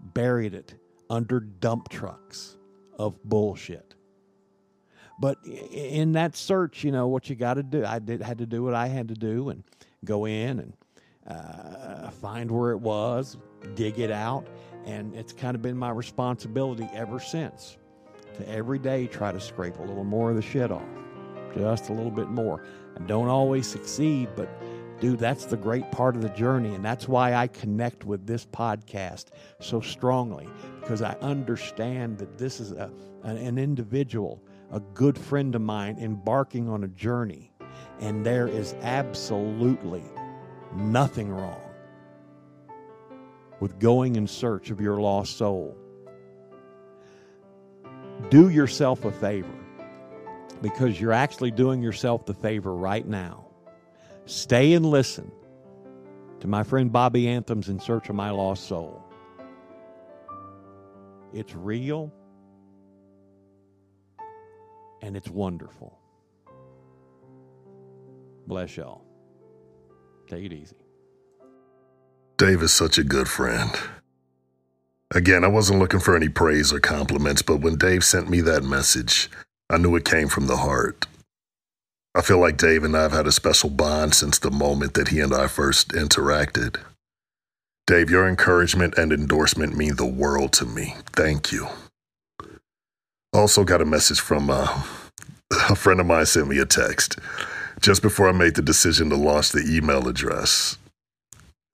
buried 0.00 0.54
it 0.54 0.74
under 1.10 1.40
dump 1.40 1.88
trucks 1.88 2.56
of 2.98 3.22
bullshit. 3.24 3.94
But 5.20 5.38
in 5.44 6.12
that 6.12 6.36
search, 6.36 6.84
you 6.84 6.92
know 6.92 7.08
what 7.08 7.28
you 7.28 7.34
got 7.34 7.54
to 7.54 7.62
do. 7.62 7.84
I 7.84 7.98
did 7.98 8.22
had 8.22 8.38
to 8.38 8.46
do 8.46 8.62
what 8.62 8.74
I 8.74 8.86
had 8.86 9.08
to 9.08 9.14
do 9.14 9.48
and 9.48 9.64
go 10.04 10.26
in 10.26 10.60
and 10.60 10.74
uh, 11.28 12.10
find 12.10 12.50
where 12.50 12.70
it 12.70 12.78
was, 12.80 13.36
dig 13.74 13.98
it 13.98 14.10
out, 14.10 14.46
and 14.84 15.14
it's 15.14 15.32
kind 15.32 15.54
of 15.54 15.62
been 15.62 15.76
my 15.76 15.90
responsibility 15.90 16.88
ever 16.94 17.20
since 17.20 17.76
to 18.36 18.48
every 18.48 18.78
day 18.78 19.06
try 19.06 19.32
to 19.32 19.40
scrape 19.40 19.78
a 19.78 19.82
little 19.82 20.04
more 20.04 20.30
of 20.30 20.36
the 20.36 20.42
shit 20.42 20.70
off, 20.70 20.82
just 21.54 21.90
a 21.90 21.92
little 21.92 22.10
bit 22.10 22.28
more. 22.28 22.64
I 22.96 23.00
don't 23.02 23.28
always 23.28 23.66
succeed, 23.66 24.28
but 24.36 24.48
dude, 25.00 25.18
that's 25.18 25.44
the 25.44 25.56
great 25.56 25.90
part 25.92 26.16
of 26.16 26.22
the 26.22 26.28
journey. 26.30 26.74
And 26.74 26.84
that's 26.84 27.08
why 27.08 27.34
I 27.34 27.48
connect 27.48 28.04
with 28.04 28.26
this 28.26 28.46
podcast 28.46 29.26
so 29.60 29.80
strongly 29.80 30.48
because 30.80 31.02
I 31.02 31.14
understand 31.20 32.18
that 32.18 32.38
this 32.38 32.60
is 32.60 32.72
a, 32.72 32.90
an 33.24 33.58
individual, 33.58 34.42
a 34.72 34.80
good 34.80 35.18
friend 35.18 35.54
of 35.54 35.62
mine, 35.62 35.98
embarking 36.00 36.68
on 36.68 36.84
a 36.84 36.88
journey. 36.88 37.52
And 38.00 38.24
there 38.24 38.46
is 38.46 38.74
absolutely 38.82 40.04
nothing 40.78 41.30
wrong 41.30 41.60
with 43.60 43.78
going 43.78 44.16
in 44.16 44.26
search 44.26 44.70
of 44.70 44.80
your 44.80 45.00
lost 45.00 45.36
soul. 45.36 45.76
Do 48.30 48.48
yourself 48.48 49.04
a 49.04 49.12
favor 49.12 49.48
because 50.62 51.00
you're 51.00 51.12
actually 51.12 51.50
doing 51.50 51.82
yourself 51.82 52.26
the 52.26 52.34
favor 52.34 52.74
right 52.74 53.06
now. 53.06 53.46
Stay 54.26 54.74
and 54.74 54.86
listen 54.86 55.30
to 56.40 56.46
my 56.46 56.62
friend 56.62 56.92
Bobby 56.92 57.28
Anthem's 57.28 57.68
In 57.68 57.80
Search 57.80 58.08
of 58.08 58.14
My 58.14 58.30
Lost 58.30 58.66
Soul. 58.68 59.02
It's 61.32 61.54
real 61.54 62.12
and 65.02 65.16
it's 65.16 65.28
wonderful. 65.28 65.98
Bless 68.46 68.76
y'all. 68.76 69.07
Take 70.28 70.44
it 70.44 70.52
easy. 70.52 70.76
Dave 72.36 72.62
is 72.62 72.72
such 72.72 72.98
a 72.98 73.04
good 73.04 73.28
friend. 73.28 73.70
Again, 75.14 75.42
I 75.42 75.48
wasn't 75.48 75.78
looking 75.78 76.00
for 76.00 76.14
any 76.14 76.28
praise 76.28 76.72
or 76.72 76.80
compliments, 76.80 77.40
but 77.40 77.60
when 77.60 77.76
Dave 77.76 78.04
sent 78.04 78.28
me 78.28 78.42
that 78.42 78.62
message, 78.62 79.30
I 79.70 79.78
knew 79.78 79.96
it 79.96 80.04
came 80.04 80.28
from 80.28 80.46
the 80.46 80.58
heart. 80.58 81.06
I 82.14 82.20
feel 82.20 82.38
like 82.38 82.58
Dave 82.58 82.84
and 82.84 82.96
I 82.96 83.02
have 83.02 83.12
had 83.12 83.26
a 83.26 83.32
special 83.32 83.70
bond 83.70 84.14
since 84.14 84.38
the 84.38 84.50
moment 84.50 84.94
that 84.94 85.08
he 85.08 85.20
and 85.20 85.34
I 85.34 85.46
first 85.46 85.90
interacted. 85.92 86.76
Dave, 87.86 88.10
your 88.10 88.28
encouragement 88.28 88.98
and 88.98 89.12
endorsement 89.12 89.76
mean 89.76 89.96
the 89.96 90.06
world 90.06 90.52
to 90.54 90.66
me. 90.66 90.94
Thank 91.16 91.52
you. 91.52 91.68
Also, 93.32 93.64
got 93.64 93.80
a 93.80 93.86
message 93.86 94.20
from 94.20 94.50
uh, 94.50 94.82
a 95.70 95.74
friend 95.74 96.00
of 96.00 96.06
mine 96.06 96.26
sent 96.26 96.48
me 96.48 96.58
a 96.58 96.66
text 96.66 97.18
just 97.80 98.02
before 98.02 98.28
I 98.28 98.32
made 98.32 98.54
the 98.54 98.62
decision 98.62 99.10
to 99.10 99.16
launch 99.16 99.50
the 99.50 99.64
email 99.68 100.08
address. 100.08 100.78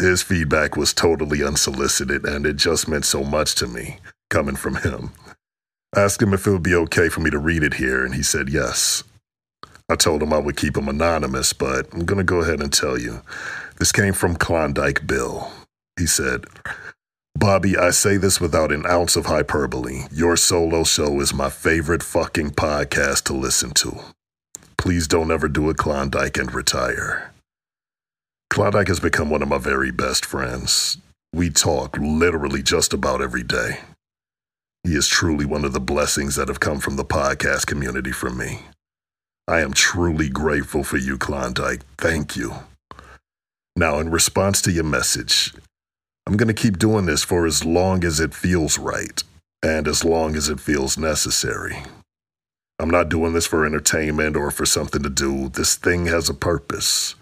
His 0.01 0.23
feedback 0.23 0.77
was 0.77 0.93
totally 0.93 1.43
unsolicited, 1.45 2.25
and 2.25 2.47
it 2.47 2.57
just 2.57 2.89
meant 2.89 3.05
so 3.05 3.23
much 3.23 3.55
to 3.57 3.67
me 3.67 3.99
coming 4.29 4.57
from 4.57 4.77
him. 4.77 5.13
I 5.95 6.01
asked 6.01 6.21
him 6.21 6.35
if 6.35 6.47
it 6.47 6.51
would 6.51 6.63
be 6.63 6.75
okay 6.75 7.09
for 7.09 7.21
me 7.21 7.31
to 7.31 7.39
read 7.39 7.63
it 7.63 7.75
here, 7.75 8.05
and 8.05 8.15
he 8.15 8.23
said 8.23 8.49
yes. 8.49 9.05
I 9.89 9.95
told 9.95 10.23
him 10.23 10.33
I 10.33 10.39
would 10.39 10.57
keep 10.57 10.77
him 10.77 10.89
anonymous, 10.89 11.53
but 11.53 11.93
I'm 11.93 12.05
going 12.05 12.19
to 12.19 12.25
go 12.25 12.41
ahead 12.41 12.61
and 12.61 12.73
tell 12.73 12.99
you. 12.99 13.23
This 13.79 13.93
came 13.93 14.15
from 14.15 14.37
Klondike 14.37 15.07
Bill. 15.07 15.53
He 15.99 16.07
said, 16.07 16.47
Bobby, 17.37 17.77
I 17.77 17.91
say 17.91 18.17
this 18.17 18.41
without 18.41 18.73
an 18.73 18.87
ounce 18.87 19.17
of 19.17 19.27
hyperbole. 19.27 20.05
Your 20.11 20.37
solo 20.37 20.85
show 20.85 21.21
is 21.21 21.35
my 21.35 21.51
favorite 21.51 22.03
fucking 22.03 22.51
podcast 22.51 23.25
to 23.25 23.33
listen 23.33 23.73
to. 23.75 24.01
Please 24.79 25.09
don't 25.09 25.31
ever 25.31 25.49
do 25.49 25.71
a 25.71 25.75
Klondike 25.75 26.37
and 26.37 26.53
retire. 26.53 27.33
Klondike 28.51 28.89
has 28.89 29.01
become 29.01 29.31
one 29.31 29.43
of 29.43 29.49
my 29.49 29.59
very 29.59 29.91
best 29.91 30.25
friends. 30.25 30.99
We 31.33 31.51
talk 31.51 31.97
literally 31.99 32.63
just 32.63 32.93
about 32.93 33.21
every 33.21 33.43
day. 33.43 33.81
He 34.85 34.95
is 34.95 35.09
truly 35.09 35.45
one 35.45 35.65
of 35.65 35.73
the 35.73 35.81
blessings 35.81 36.37
that 36.37 36.49
have 36.49 36.61
come 36.61 36.79
from 36.79 36.97
the 36.97 37.05
podcast 37.05 37.67
community 37.67 38.13
for 38.13 38.31
me. 38.31 38.61
I 39.49 39.61
am 39.61 39.73
truly 39.73 40.29
grateful 40.29 40.85
for 40.85 40.99
you, 40.99 41.19
Klondike. 41.19 41.83
Thank 41.99 42.37
you. 42.37 42.55
Now, 43.77 43.99
in 43.99 44.11
response 44.11 44.63
to 44.63 44.71
your 44.71 44.85
message, 44.85 45.53
I'm 46.27 46.37
going 46.37 46.49
to 46.49 46.55
keep 46.55 46.79
doing 46.79 47.07
this 47.07 47.25
for 47.25 47.45
as 47.47 47.65
long 47.65 48.05
as 48.05 48.21
it 48.21 48.35
feels 48.35 48.79
right 48.79 49.23
and 49.63 49.89
as 49.89 50.05
long 50.05 50.37
as 50.37 50.49
it 50.49 50.61
feels 50.61 50.97
necessary. 50.97 51.83
I'm 52.79 52.91
not 52.91 53.09
doing 53.09 53.33
this 53.33 53.47
for 53.47 53.65
entertainment 53.65 54.37
or 54.37 54.51
for 54.51 54.67
something 54.67 55.03
to 55.03 55.11
do. 55.11 55.49
This 55.49 55.77
thing 55.77 56.07
has 56.07 56.29
a 56.29 56.35
purpose. 56.35 57.15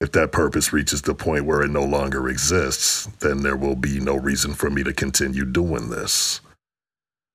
If 0.00 0.12
that 0.12 0.32
purpose 0.32 0.72
reaches 0.72 1.02
the 1.02 1.14
point 1.14 1.44
where 1.44 1.62
it 1.62 1.70
no 1.70 1.84
longer 1.84 2.28
exists, 2.28 3.06
then 3.18 3.42
there 3.42 3.56
will 3.56 3.74
be 3.74 4.00
no 4.00 4.16
reason 4.16 4.54
for 4.54 4.70
me 4.70 4.84
to 4.84 4.92
continue 4.92 5.44
doing 5.44 5.90
this. 5.90 6.40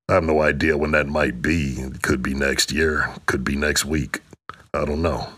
I 0.10 0.14
have 0.14 0.24
no 0.24 0.42
idea 0.42 0.78
when 0.78 0.92
that 0.92 1.08
might 1.08 1.42
be. 1.42 1.74
It 1.74 2.02
could 2.02 2.24
be 2.24 2.34
next 2.34 2.72
year, 2.72 3.10
could 3.26 3.44
be 3.44 3.56
next 3.56 3.86
week. 3.86 4.22
I 4.74 4.86
don't 4.86 5.02
know. 5.02 5.30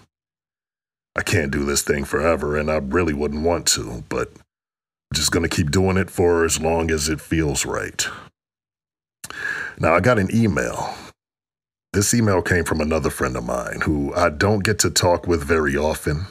I 1.15 1.21
can't 1.21 1.51
do 1.51 1.63
this 1.63 1.81
thing 1.81 2.03
forever, 2.05 2.57
and 2.57 2.69
I 2.69 2.77
really 2.77 3.13
wouldn't 3.13 3.43
want 3.43 3.67
to, 3.67 4.03
but 4.09 4.29
I'm 4.35 5.15
just 5.15 5.31
going 5.31 5.47
to 5.47 5.55
keep 5.55 5.71
doing 5.71 5.97
it 5.97 6.09
for 6.09 6.45
as 6.45 6.59
long 6.59 6.91
as 6.91 7.09
it 7.09 7.21
feels 7.21 7.65
right. 7.65 8.05
Now, 9.79 9.95
I 9.95 9.99
got 9.99 10.19
an 10.19 10.29
email. 10.33 10.93
This 11.95 12.13
email 12.13 12.41
came 12.41 12.65
from 12.65 12.81
another 12.81 13.09
friend 13.09 13.37
of 13.37 13.45
mine 13.45 13.79
who 13.85 14.13
I 14.13 14.29
don't 14.29 14.65
get 14.65 14.79
to 14.79 14.89
talk 14.89 15.27
with 15.27 15.41
very 15.41 15.77
often. 15.77 16.25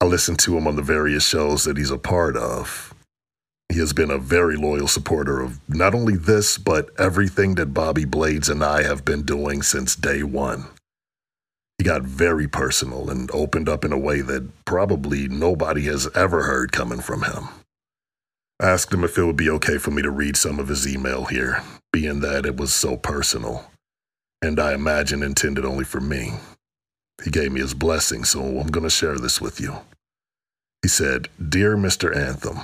I 0.00 0.06
listen 0.06 0.36
to 0.36 0.56
him 0.56 0.66
on 0.66 0.76
the 0.76 0.82
various 0.82 1.22
shows 1.22 1.64
that 1.64 1.76
he's 1.76 1.90
a 1.90 1.98
part 1.98 2.34
of. 2.34 2.94
He 3.70 3.78
has 3.78 3.92
been 3.92 4.10
a 4.10 4.16
very 4.16 4.56
loyal 4.56 4.88
supporter 4.88 5.42
of 5.42 5.60
not 5.68 5.94
only 5.94 6.16
this, 6.16 6.56
but 6.56 6.88
everything 6.98 7.56
that 7.56 7.74
Bobby 7.74 8.06
Blades 8.06 8.48
and 8.48 8.64
I 8.64 8.82
have 8.82 9.04
been 9.04 9.22
doing 9.22 9.60
since 9.60 9.94
day 9.94 10.22
one. 10.22 10.64
He 11.76 11.84
got 11.84 12.00
very 12.00 12.48
personal 12.48 13.10
and 13.10 13.30
opened 13.32 13.68
up 13.68 13.84
in 13.84 13.92
a 13.92 13.98
way 13.98 14.22
that 14.22 14.48
probably 14.64 15.28
nobody 15.28 15.82
has 15.82 16.08
ever 16.16 16.44
heard 16.44 16.72
coming 16.72 17.00
from 17.00 17.24
him. 17.24 17.48
I 18.58 18.70
asked 18.70 18.94
him 18.94 19.04
if 19.04 19.18
it 19.18 19.26
would 19.26 19.36
be 19.36 19.50
okay 19.50 19.76
for 19.76 19.90
me 19.90 20.00
to 20.00 20.10
read 20.10 20.38
some 20.38 20.58
of 20.58 20.68
his 20.68 20.88
email 20.88 21.26
here, 21.26 21.62
being 21.92 22.20
that 22.20 22.46
it 22.46 22.56
was 22.56 22.72
so 22.72 22.96
personal, 22.96 23.70
and 24.42 24.58
I 24.58 24.74
imagine 24.74 25.22
intended 25.22 25.64
only 25.64 25.84
for 25.84 26.00
me. 26.00 26.32
He 27.22 27.30
gave 27.30 27.52
me 27.52 27.60
his 27.60 27.74
blessing, 27.74 28.24
so 28.24 28.40
I'm 28.40 28.68
going 28.68 28.84
to 28.84 28.90
share 28.90 29.18
this 29.18 29.40
with 29.40 29.60
you. 29.60 29.78
He 30.82 30.88
said, 30.88 31.28
Dear 31.48 31.76
Mr. 31.76 32.14
Anthem, 32.16 32.58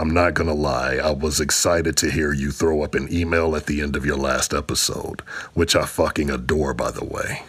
I'm 0.00 0.14
not 0.14 0.32
gonna 0.32 0.54
lie, 0.54 0.94
I 0.96 1.10
was 1.10 1.40
excited 1.40 1.94
to 1.98 2.10
hear 2.10 2.32
you 2.32 2.52
throw 2.52 2.82
up 2.82 2.94
an 2.94 3.12
email 3.12 3.54
at 3.54 3.66
the 3.66 3.82
end 3.82 3.96
of 3.96 4.06
your 4.06 4.16
last 4.16 4.54
episode, 4.54 5.20
which 5.52 5.76
I 5.76 5.84
fucking 5.84 6.30
adore, 6.30 6.72
by 6.72 6.90
the 6.90 7.04
way. 7.04 7.42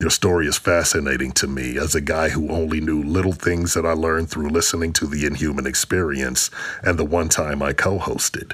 Your 0.00 0.10
story 0.10 0.46
is 0.46 0.56
fascinating 0.56 1.32
to 1.32 1.48
me 1.48 1.76
as 1.76 1.96
a 1.96 2.00
guy 2.00 2.28
who 2.28 2.50
only 2.50 2.80
knew 2.80 3.02
little 3.02 3.32
things 3.32 3.74
that 3.74 3.84
I 3.84 3.92
learned 3.92 4.30
through 4.30 4.50
listening 4.50 4.92
to 4.92 5.06
the 5.08 5.26
Inhuman 5.26 5.66
Experience 5.66 6.48
and 6.84 6.96
the 6.96 7.04
one 7.04 7.28
time 7.28 7.60
I 7.60 7.72
co 7.72 7.98
hosted. 7.98 8.52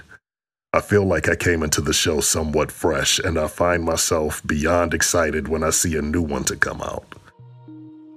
I 0.75 0.81
feel 0.81 1.05
like 1.05 1.29
I 1.29 1.37
came 1.37 1.63
into 1.63 1.81
the 1.81 1.93
show 1.93 2.21
somewhat 2.21 2.73
fresh, 2.73 3.19
and 3.21 3.39
I 3.39 3.47
find 3.47 3.85
myself 3.85 4.43
beyond 4.45 4.93
excited 4.93 5.49
when 5.49 5.63
I 5.63 5.71
see 5.71 5.97
a 5.97 6.03
new 6.03 6.23
one 6.23 6.45
to 6.45 6.57
come 6.57 6.83
out 6.83 7.15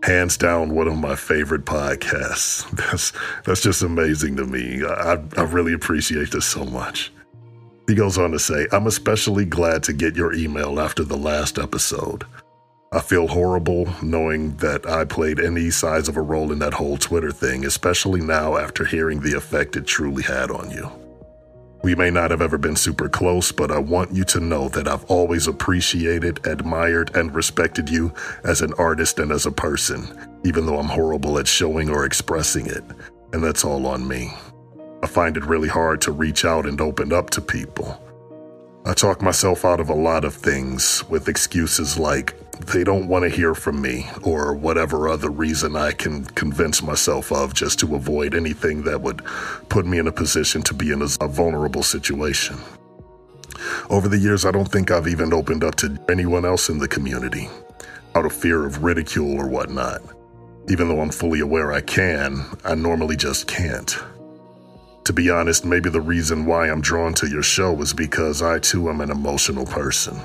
hands 0.04 0.38
down 0.38 0.74
one 0.74 0.88
of 0.88 0.98
my 0.98 1.15
favorite 1.15 1.65
podcasts. 1.65 2.70
That's 2.78 3.12
that's 3.43 3.62
just 3.62 3.82
amazing 3.82 4.38
to 4.38 4.46
me. 4.46 4.84
I, 4.86 5.22
I 5.36 5.43
really 5.43 5.74
appreciate 5.74 6.32
this 6.32 6.46
so 6.46 6.63
much. 6.63 7.12
He 7.88 7.96
goes 7.96 8.17
on 8.17 8.32
to 8.32 8.39
say, 8.39 8.67
I'm 8.72 8.88
especially 8.88 9.46
glad 9.46 9.84
to 9.84 9.93
get 9.93 10.15
your 10.15 10.34
email 10.34 10.80
after 10.80 11.04
the 11.04 11.17
last 11.17 11.58
episode. 11.58 12.26
I 12.91 13.02
feel 13.02 13.28
horrible 13.28 13.88
knowing 14.02 14.56
that 14.58 14.86
I 14.88 15.06
played 15.06 15.39
any 15.39 15.70
size 15.72 16.08
of 16.08 16.17
a 16.17 16.22
role 16.22 16.52
in 16.52 16.60
that 16.60 16.74
whole 16.74 16.98
Twitter 16.98 17.32
thing, 17.32 17.65
especially 17.65 18.22
now 18.22 18.58
after 18.58 18.86
hearing 18.86 19.22
the 19.22 19.36
effect 19.36 19.76
it 19.76 19.88
truly 19.88 20.24
had 20.24 20.52
on 20.52 20.72
you. 20.72 20.89
We 21.84 21.96
may 21.96 22.10
not 22.10 22.32
have 22.32 22.42
ever 22.42 22.58
been 22.58 22.76
super 22.76 23.08
close, 23.08 23.52
but 23.52 23.72
I 23.72 23.78
want 23.78 24.13
you 24.13 24.24
to 24.26 24.40
know 24.40 24.68
that 24.70 24.88
I've 24.88 25.06
always 25.06 25.48
appreciated, 25.48 26.46
admired, 26.46 27.16
and 27.16 27.34
respected 27.34 27.90
you 27.90 28.13
as 28.44 28.62
an 28.62 28.74
artist 28.74 29.20
and 29.20 29.32
as 29.32 29.46
a 29.46 29.52
person, 29.52 30.30
even 30.44 30.66
though 30.66 30.80
I'm 30.80 30.88
horrible 30.88 31.38
at 31.38 31.48
showing 31.48 31.90
or 31.90 32.06
expressing 32.06 32.66
it. 32.66 32.84
And 33.32 33.44
that's 33.44 33.63
all 33.63 33.86
on 33.86 34.08
me. 34.08 34.34
I 35.04 35.08
find 35.08 35.38
it 35.38 35.46
really 35.46 35.70
hard 35.70 36.02
to 36.02 36.12
reach 36.12 36.46
out 36.46 36.66
and 36.66 36.82
open 36.82 37.13
up 37.13 37.30
to 37.32 37.42
people. 37.42 38.02
I 38.86 38.94
talk 38.94 39.22
myself 39.22 39.63
out 39.63 39.80
of 39.80 39.90
a 39.90 39.94
lot 39.94 40.26
of 40.26 40.34
things 40.34 41.04
with 41.10 41.28
excuses 41.28 42.00
like 42.00 42.36
they 42.65 42.84
don't 42.84 43.08
want 43.08 43.24
to 43.24 43.30
hear 43.30 43.54
from 43.54 43.82
me 43.82 44.08
or 44.24 44.54
whatever 44.54 45.08
other 45.08 45.30
reason 45.30 45.76
I 45.76 45.91
can 45.91 46.26
convince 46.26 46.82
myself 46.82 47.32
of 47.32 47.54
just 47.54 47.80
to 47.80 47.96
avoid 47.96 48.34
anything 48.36 48.84
that 48.84 49.02
would 49.02 49.24
put 49.70 49.86
me 49.86 50.00
in 50.00 50.08
a 50.08 50.12
position 50.12 50.62
to 50.63 50.74
be 50.74 50.91
in 50.91 51.02
a 51.02 51.28
vulnerable 51.28 51.84
situation. 51.84 52.58
Over 53.89 54.08
the 54.08 54.17
years, 54.17 54.46
I 54.46 54.52
don't 54.52 54.72
think 54.72 54.91
I've 54.91 55.08
even 55.08 55.34
opened 55.34 55.63
up 55.63 55.76
to 55.76 55.98
anyone 56.10 56.46
else 56.46 56.70
in 56.70 56.80
the 56.80 56.88
community 56.88 57.50
out 58.15 58.26
of 58.26 58.34
fear 58.34 58.65
of 58.65 58.84
ridicule 58.84 59.39
or 59.39 59.48
whatnot. 59.48 60.02
Even 60.70 60.89
though 60.89 61.02
I'm 61.02 61.12
fully 61.12 61.39
aware 61.39 61.72
I 61.72 61.82
can, 61.82 62.43
I 62.65 62.76
normally 62.76 63.15
just 63.15 63.48
can't. 63.48 63.98
To 65.06 65.13
be 65.13 65.30
honest, 65.30 65.63
maybe 65.63 65.89
the 65.89 66.02
reason 66.02 66.46
why 66.46 66.70
I'm 66.70 66.82
drawn 66.82 67.13
to 67.13 67.28
your 67.28 67.43
show 67.43 67.80
is 67.82 67.93
because 67.93 68.41
I 68.41 68.60
too 68.60 68.89
am 68.89 69.00
an 69.00 69.12
emotional 69.12 69.65
person. 69.65 70.20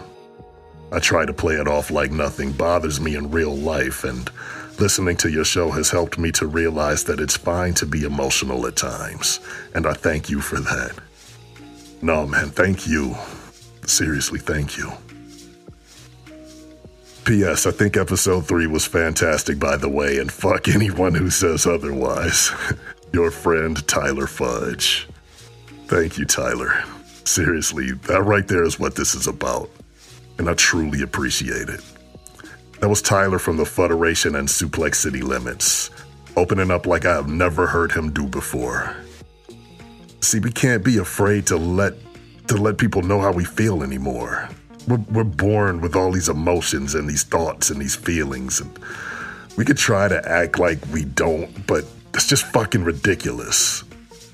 I 0.93 0.99
try 0.99 1.25
to 1.25 1.33
play 1.33 1.55
it 1.55 1.67
off 1.67 1.91
like 1.91 2.11
nothing 2.11 2.53
bothers 2.53 3.01
me 3.01 3.17
in 3.17 3.31
real 3.31 3.57
life, 3.57 4.05
and 4.05 4.31
listening 4.79 5.17
to 5.19 5.31
your 5.31 5.45
show 5.45 5.71
has 5.71 5.89
helped 5.89 6.19
me 6.19 6.31
to 6.33 6.47
realize 6.47 7.05
that 7.05 7.19
it's 7.19 7.35
fine 7.35 7.73
to 7.75 7.87
be 7.87 8.05
emotional 8.05 8.67
at 8.67 8.77
times, 8.77 9.41
and 9.75 9.87
I 9.87 9.95
thank 9.95 10.29
you 10.29 10.43
for 10.43 10.61
that. 10.61 10.93
No, 12.03 12.27
man, 12.27 12.51
thank 12.51 12.87
you. 12.87 13.15
Seriously, 13.87 14.39
thank 14.39 14.77
you. 14.77 14.93
P.S. 17.25 17.67
I 17.67 17.71
think 17.71 17.97
episode 17.97 18.47
3 18.47 18.67
was 18.67 18.85
fantastic, 18.85 19.59
by 19.59 19.79
the 19.79 19.89
way, 19.89 20.19
and 20.19 20.31
fuck 20.31 20.69
anyone 20.69 21.15
who 21.15 21.31
says 21.31 21.67
otherwise. 21.67 22.51
Your 23.15 23.31
friend, 23.31 23.87
Tyler 23.89 24.27
Fudge. 24.27 25.09
Thank 25.87 26.19
you, 26.19 26.27
Tyler. 26.27 26.85
Seriously, 27.25 27.93
that 27.93 28.25
right 28.25 28.47
there 28.47 28.65
is 28.65 28.79
what 28.79 28.95
this 28.95 29.15
is 29.15 29.27
about 29.27 29.71
and 30.43 30.51
I 30.51 30.55
truly 30.55 31.03
appreciate 31.03 31.69
it. 31.69 31.81
That 32.81 32.89
was 32.89 33.01
Tyler 33.01 33.39
from 33.39 33.59
the 33.59 33.65
Federation 33.65 34.35
and 34.35 34.49
Suplex 34.49 34.97
City 34.97 35.23
Limits, 35.23 35.91
opening 36.37 36.73
up 36.73 36.85
like 36.85 37.07
I 37.07 37.15
have 37.15 37.29
never 37.29 37.65
heard 37.65 37.93
him 37.93 38.13
do 38.13 38.27
before. 38.27 38.97
See, 40.21 40.41
we 40.41 40.51
can't 40.51 40.85
be 40.85 40.99
afraid 40.99 41.47
to 41.47 41.57
let 41.57 41.95
to 42.49 42.57
let 42.57 42.77
people 42.77 43.03
know 43.03 43.21
how 43.21 43.31
we 43.31 43.45
feel 43.45 43.85
anymore. 43.85 44.49
We're, 44.89 45.05
we're 45.13 45.23
born 45.23 45.81
with 45.81 45.95
all 45.95 46.11
these 46.11 46.29
emotions 46.29 46.97
and 46.97 47.09
these 47.09 47.23
thoughts 47.23 47.71
and 47.71 47.81
these 47.81 47.95
feelings, 47.95 48.61
and 48.61 48.77
we 49.57 49.65
could 49.65 49.79
try 49.79 50.09
to 50.09 50.29
act 50.29 50.59
like 50.59 50.81
we 50.93 51.05
don't, 51.05 51.69
but 51.69 51.85
it's 52.15 52.27
just 52.27 52.47
fucking 52.47 52.83
ridiculous. 52.83 53.85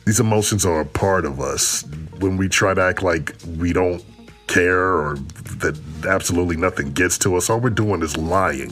These 0.06 0.20
emotions 0.20 0.64
are 0.64 0.80
a 0.80 0.86
part 0.86 1.26
of 1.26 1.38
us. 1.38 1.84
When 2.20 2.38
we 2.38 2.48
try 2.48 2.72
to 2.72 2.80
act 2.80 3.02
like 3.02 3.34
we 3.58 3.74
don't 3.74 4.02
care 4.48 4.92
or 4.94 5.16
that 5.60 5.78
absolutely 6.08 6.56
nothing 6.56 6.92
gets 6.92 7.18
to 7.18 7.36
us. 7.36 7.48
All 7.48 7.60
we're 7.60 7.70
doing 7.70 8.02
is 8.02 8.16
lying 8.16 8.70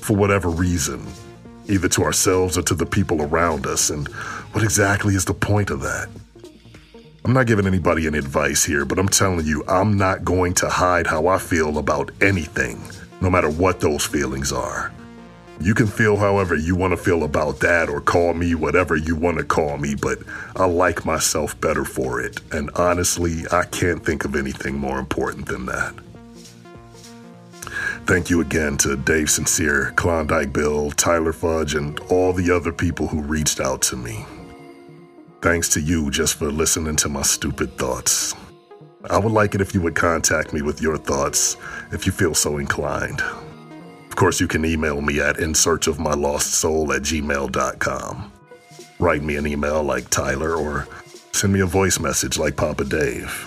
for 0.00 0.16
whatever 0.16 0.48
reason, 0.48 1.06
either 1.68 1.88
to 1.88 2.02
ourselves 2.04 2.56
or 2.56 2.62
to 2.62 2.74
the 2.74 2.86
people 2.86 3.22
around 3.22 3.66
us. 3.66 3.90
And 3.90 4.08
what 4.52 4.64
exactly 4.64 5.14
is 5.14 5.24
the 5.24 5.34
point 5.34 5.70
of 5.70 5.80
that? 5.82 6.08
I'm 7.24 7.32
not 7.34 7.46
giving 7.46 7.66
anybody 7.66 8.06
any 8.06 8.18
advice 8.18 8.64
here, 8.64 8.84
but 8.84 8.98
I'm 8.98 9.08
telling 9.08 9.44
you, 9.44 9.62
I'm 9.68 9.98
not 9.98 10.24
going 10.24 10.54
to 10.54 10.68
hide 10.68 11.06
how 11.06 11.26
I 11.26 11.38
feel 11.38 11.76
about 11.76 12.10
anything, 12.22 12.80
no 13.20 13.28
matter 13.28 13.50
what 13.50 13.80
those 13.80 14.06
feelings 14.06 14.52
are. 14.52 14.92
You 15.60 15.74
can 15.74 15.88
feel 15.88 16.16
however 16.16 16.54
you 16.54 16.76
want 16.76 16.92
to 16.92 16.96
feel 16.96 17.24
about 17.24 17.58
that 17.60 17.88
or 17.88 18.00
call 18.00 18.32
me 18.32 18.54
whatever 18.54 18.94
you 18.94 19.16
want 19.16 19.38
to 19.38 19.44
call 19.44 19.76
me, 19.76 19.96
but 19.96 20.18
I 20.54 20.66
like 20.66 21.04
myself 21.04 21.60
better 21.60 21.84
for 21.84 22.20
it. 22.20 22.40
And 22.52 22.70
honestly, 22.76 23.42
I 23.50 23.64
can't 23.64 24.04
think 24.04 24.24
of 24.24 24.36
anything 24.36 24.76
more 24.76 25.00
important 25.00 25.46
than 25.46 25.66
that. 25.66 25.94
Thank 28.06 28.30
you 28.30 28.40
again 28.40 28.76
to 28.78 28.96
Dave 28.96 29.28
Sincere, 29.30 29.92
Klondike 29.96 30.52
Bill, 30.52 30.92
Tyler 30.92 31.32
Fudge, 31.32 31.74
and 31.74 31.98
all 32.08 32.32
the 32.32 32.54
other 32.54 32.72
people 32.72 33.08
who 33.08 33.20
reached 33.20 33.58
out 33.58 33.82
to 33.82 33.96
me. 33.96 34.24
Thanks 35.42 35.68
to 35.70 35.80
you 35.80 36.10
just 36.10 36.36
for 36.36 36.52
listening 36.52 36.96
to 36.96 37.08
my 37.08 37.22
stupid 37.22 37.76
thoughts. 37.76 38.34
I 39.10 39.18
would 39.18 39.32
like 39.32 39.56
it 39.56 39.60
if 39.60 39.74
you 39.74 39.80
would 39.82 39.96
contact 39.96 40.52
me 40.52 40.62
with 40.62 40.80
your 40.80 40.96
thoughts 40.96 41.56
if 41.90 42.06
you 42.06 42.12
feel 42.12 42.34
so 42.34 42.58
inclined 42.58 43.22
course, 44.18 44.40
you 44.40 44.48
can 44.48 44.64
email 44.64 45.00
me 45.00 45.20
at 45.20 45.38
in 45.38 45.54
search 45.54 45.86
of 45.86 46.00
my 46.00 46.12
lost 46.12 46.54
soul 46.54 46.92
at 46.92 47.02
gmail.com. 47.02 48.32
Write 48.98 49.22
me 49.22 49.36
an 49.36 49.46
email 49.46 49.84
like 49.84 50.10
Tyler 50.10 50.56
or 50.56 50.88
send 51.30 51.52
me 51.52 51.60
a 51.60 51.66
voice 51.66 52.00
message 52.00 52.36
like 52.36 52.56
Papa 52.56 52.84
Dave. 52.84 53.46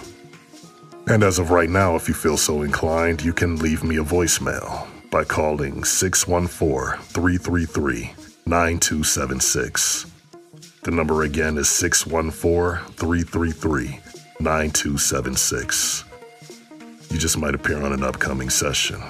And 1.08 1.24
as 1.24 1.40
of 1.40 1.52
right 1.52 1.70
now, 1.70 1.98
if 1.98 2.08
you 2.08 2.14
feel 2.14 2.38
so 2.38 2.62
inclined, 2.62 3.22
you 3.22 3.34
can 3.34 3.58
leave 3.58 3.84
me 3.84 3.98
a 3.98 4.04
voicemail 4.04 4.88
by 5.10 5.26
calling 5.26 5.84
614 5.84 7.04
333 7.04 8.14
9276. 8.46 10.06
The 10.84 10.92
number 10.92 11.24
again 11.24 11.58
is 11.58 11.68
614 11.68 12.94
333 12.94 14.00
9276. 14.40 16.06
You 17.10 17.18
just 17.18 17.38
might 17.38 17.56
appear 17.56 17.84
on 17.84 17.92
an 17.92 18.04
upcoming 18.04 18.50
session 18.50 19.02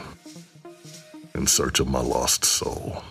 in 1.34 1.48
search 1.48 1.80
of 1.80 1.88
my 1.88 2.02
lost 2.02 2.46
soul. 2.46 3.04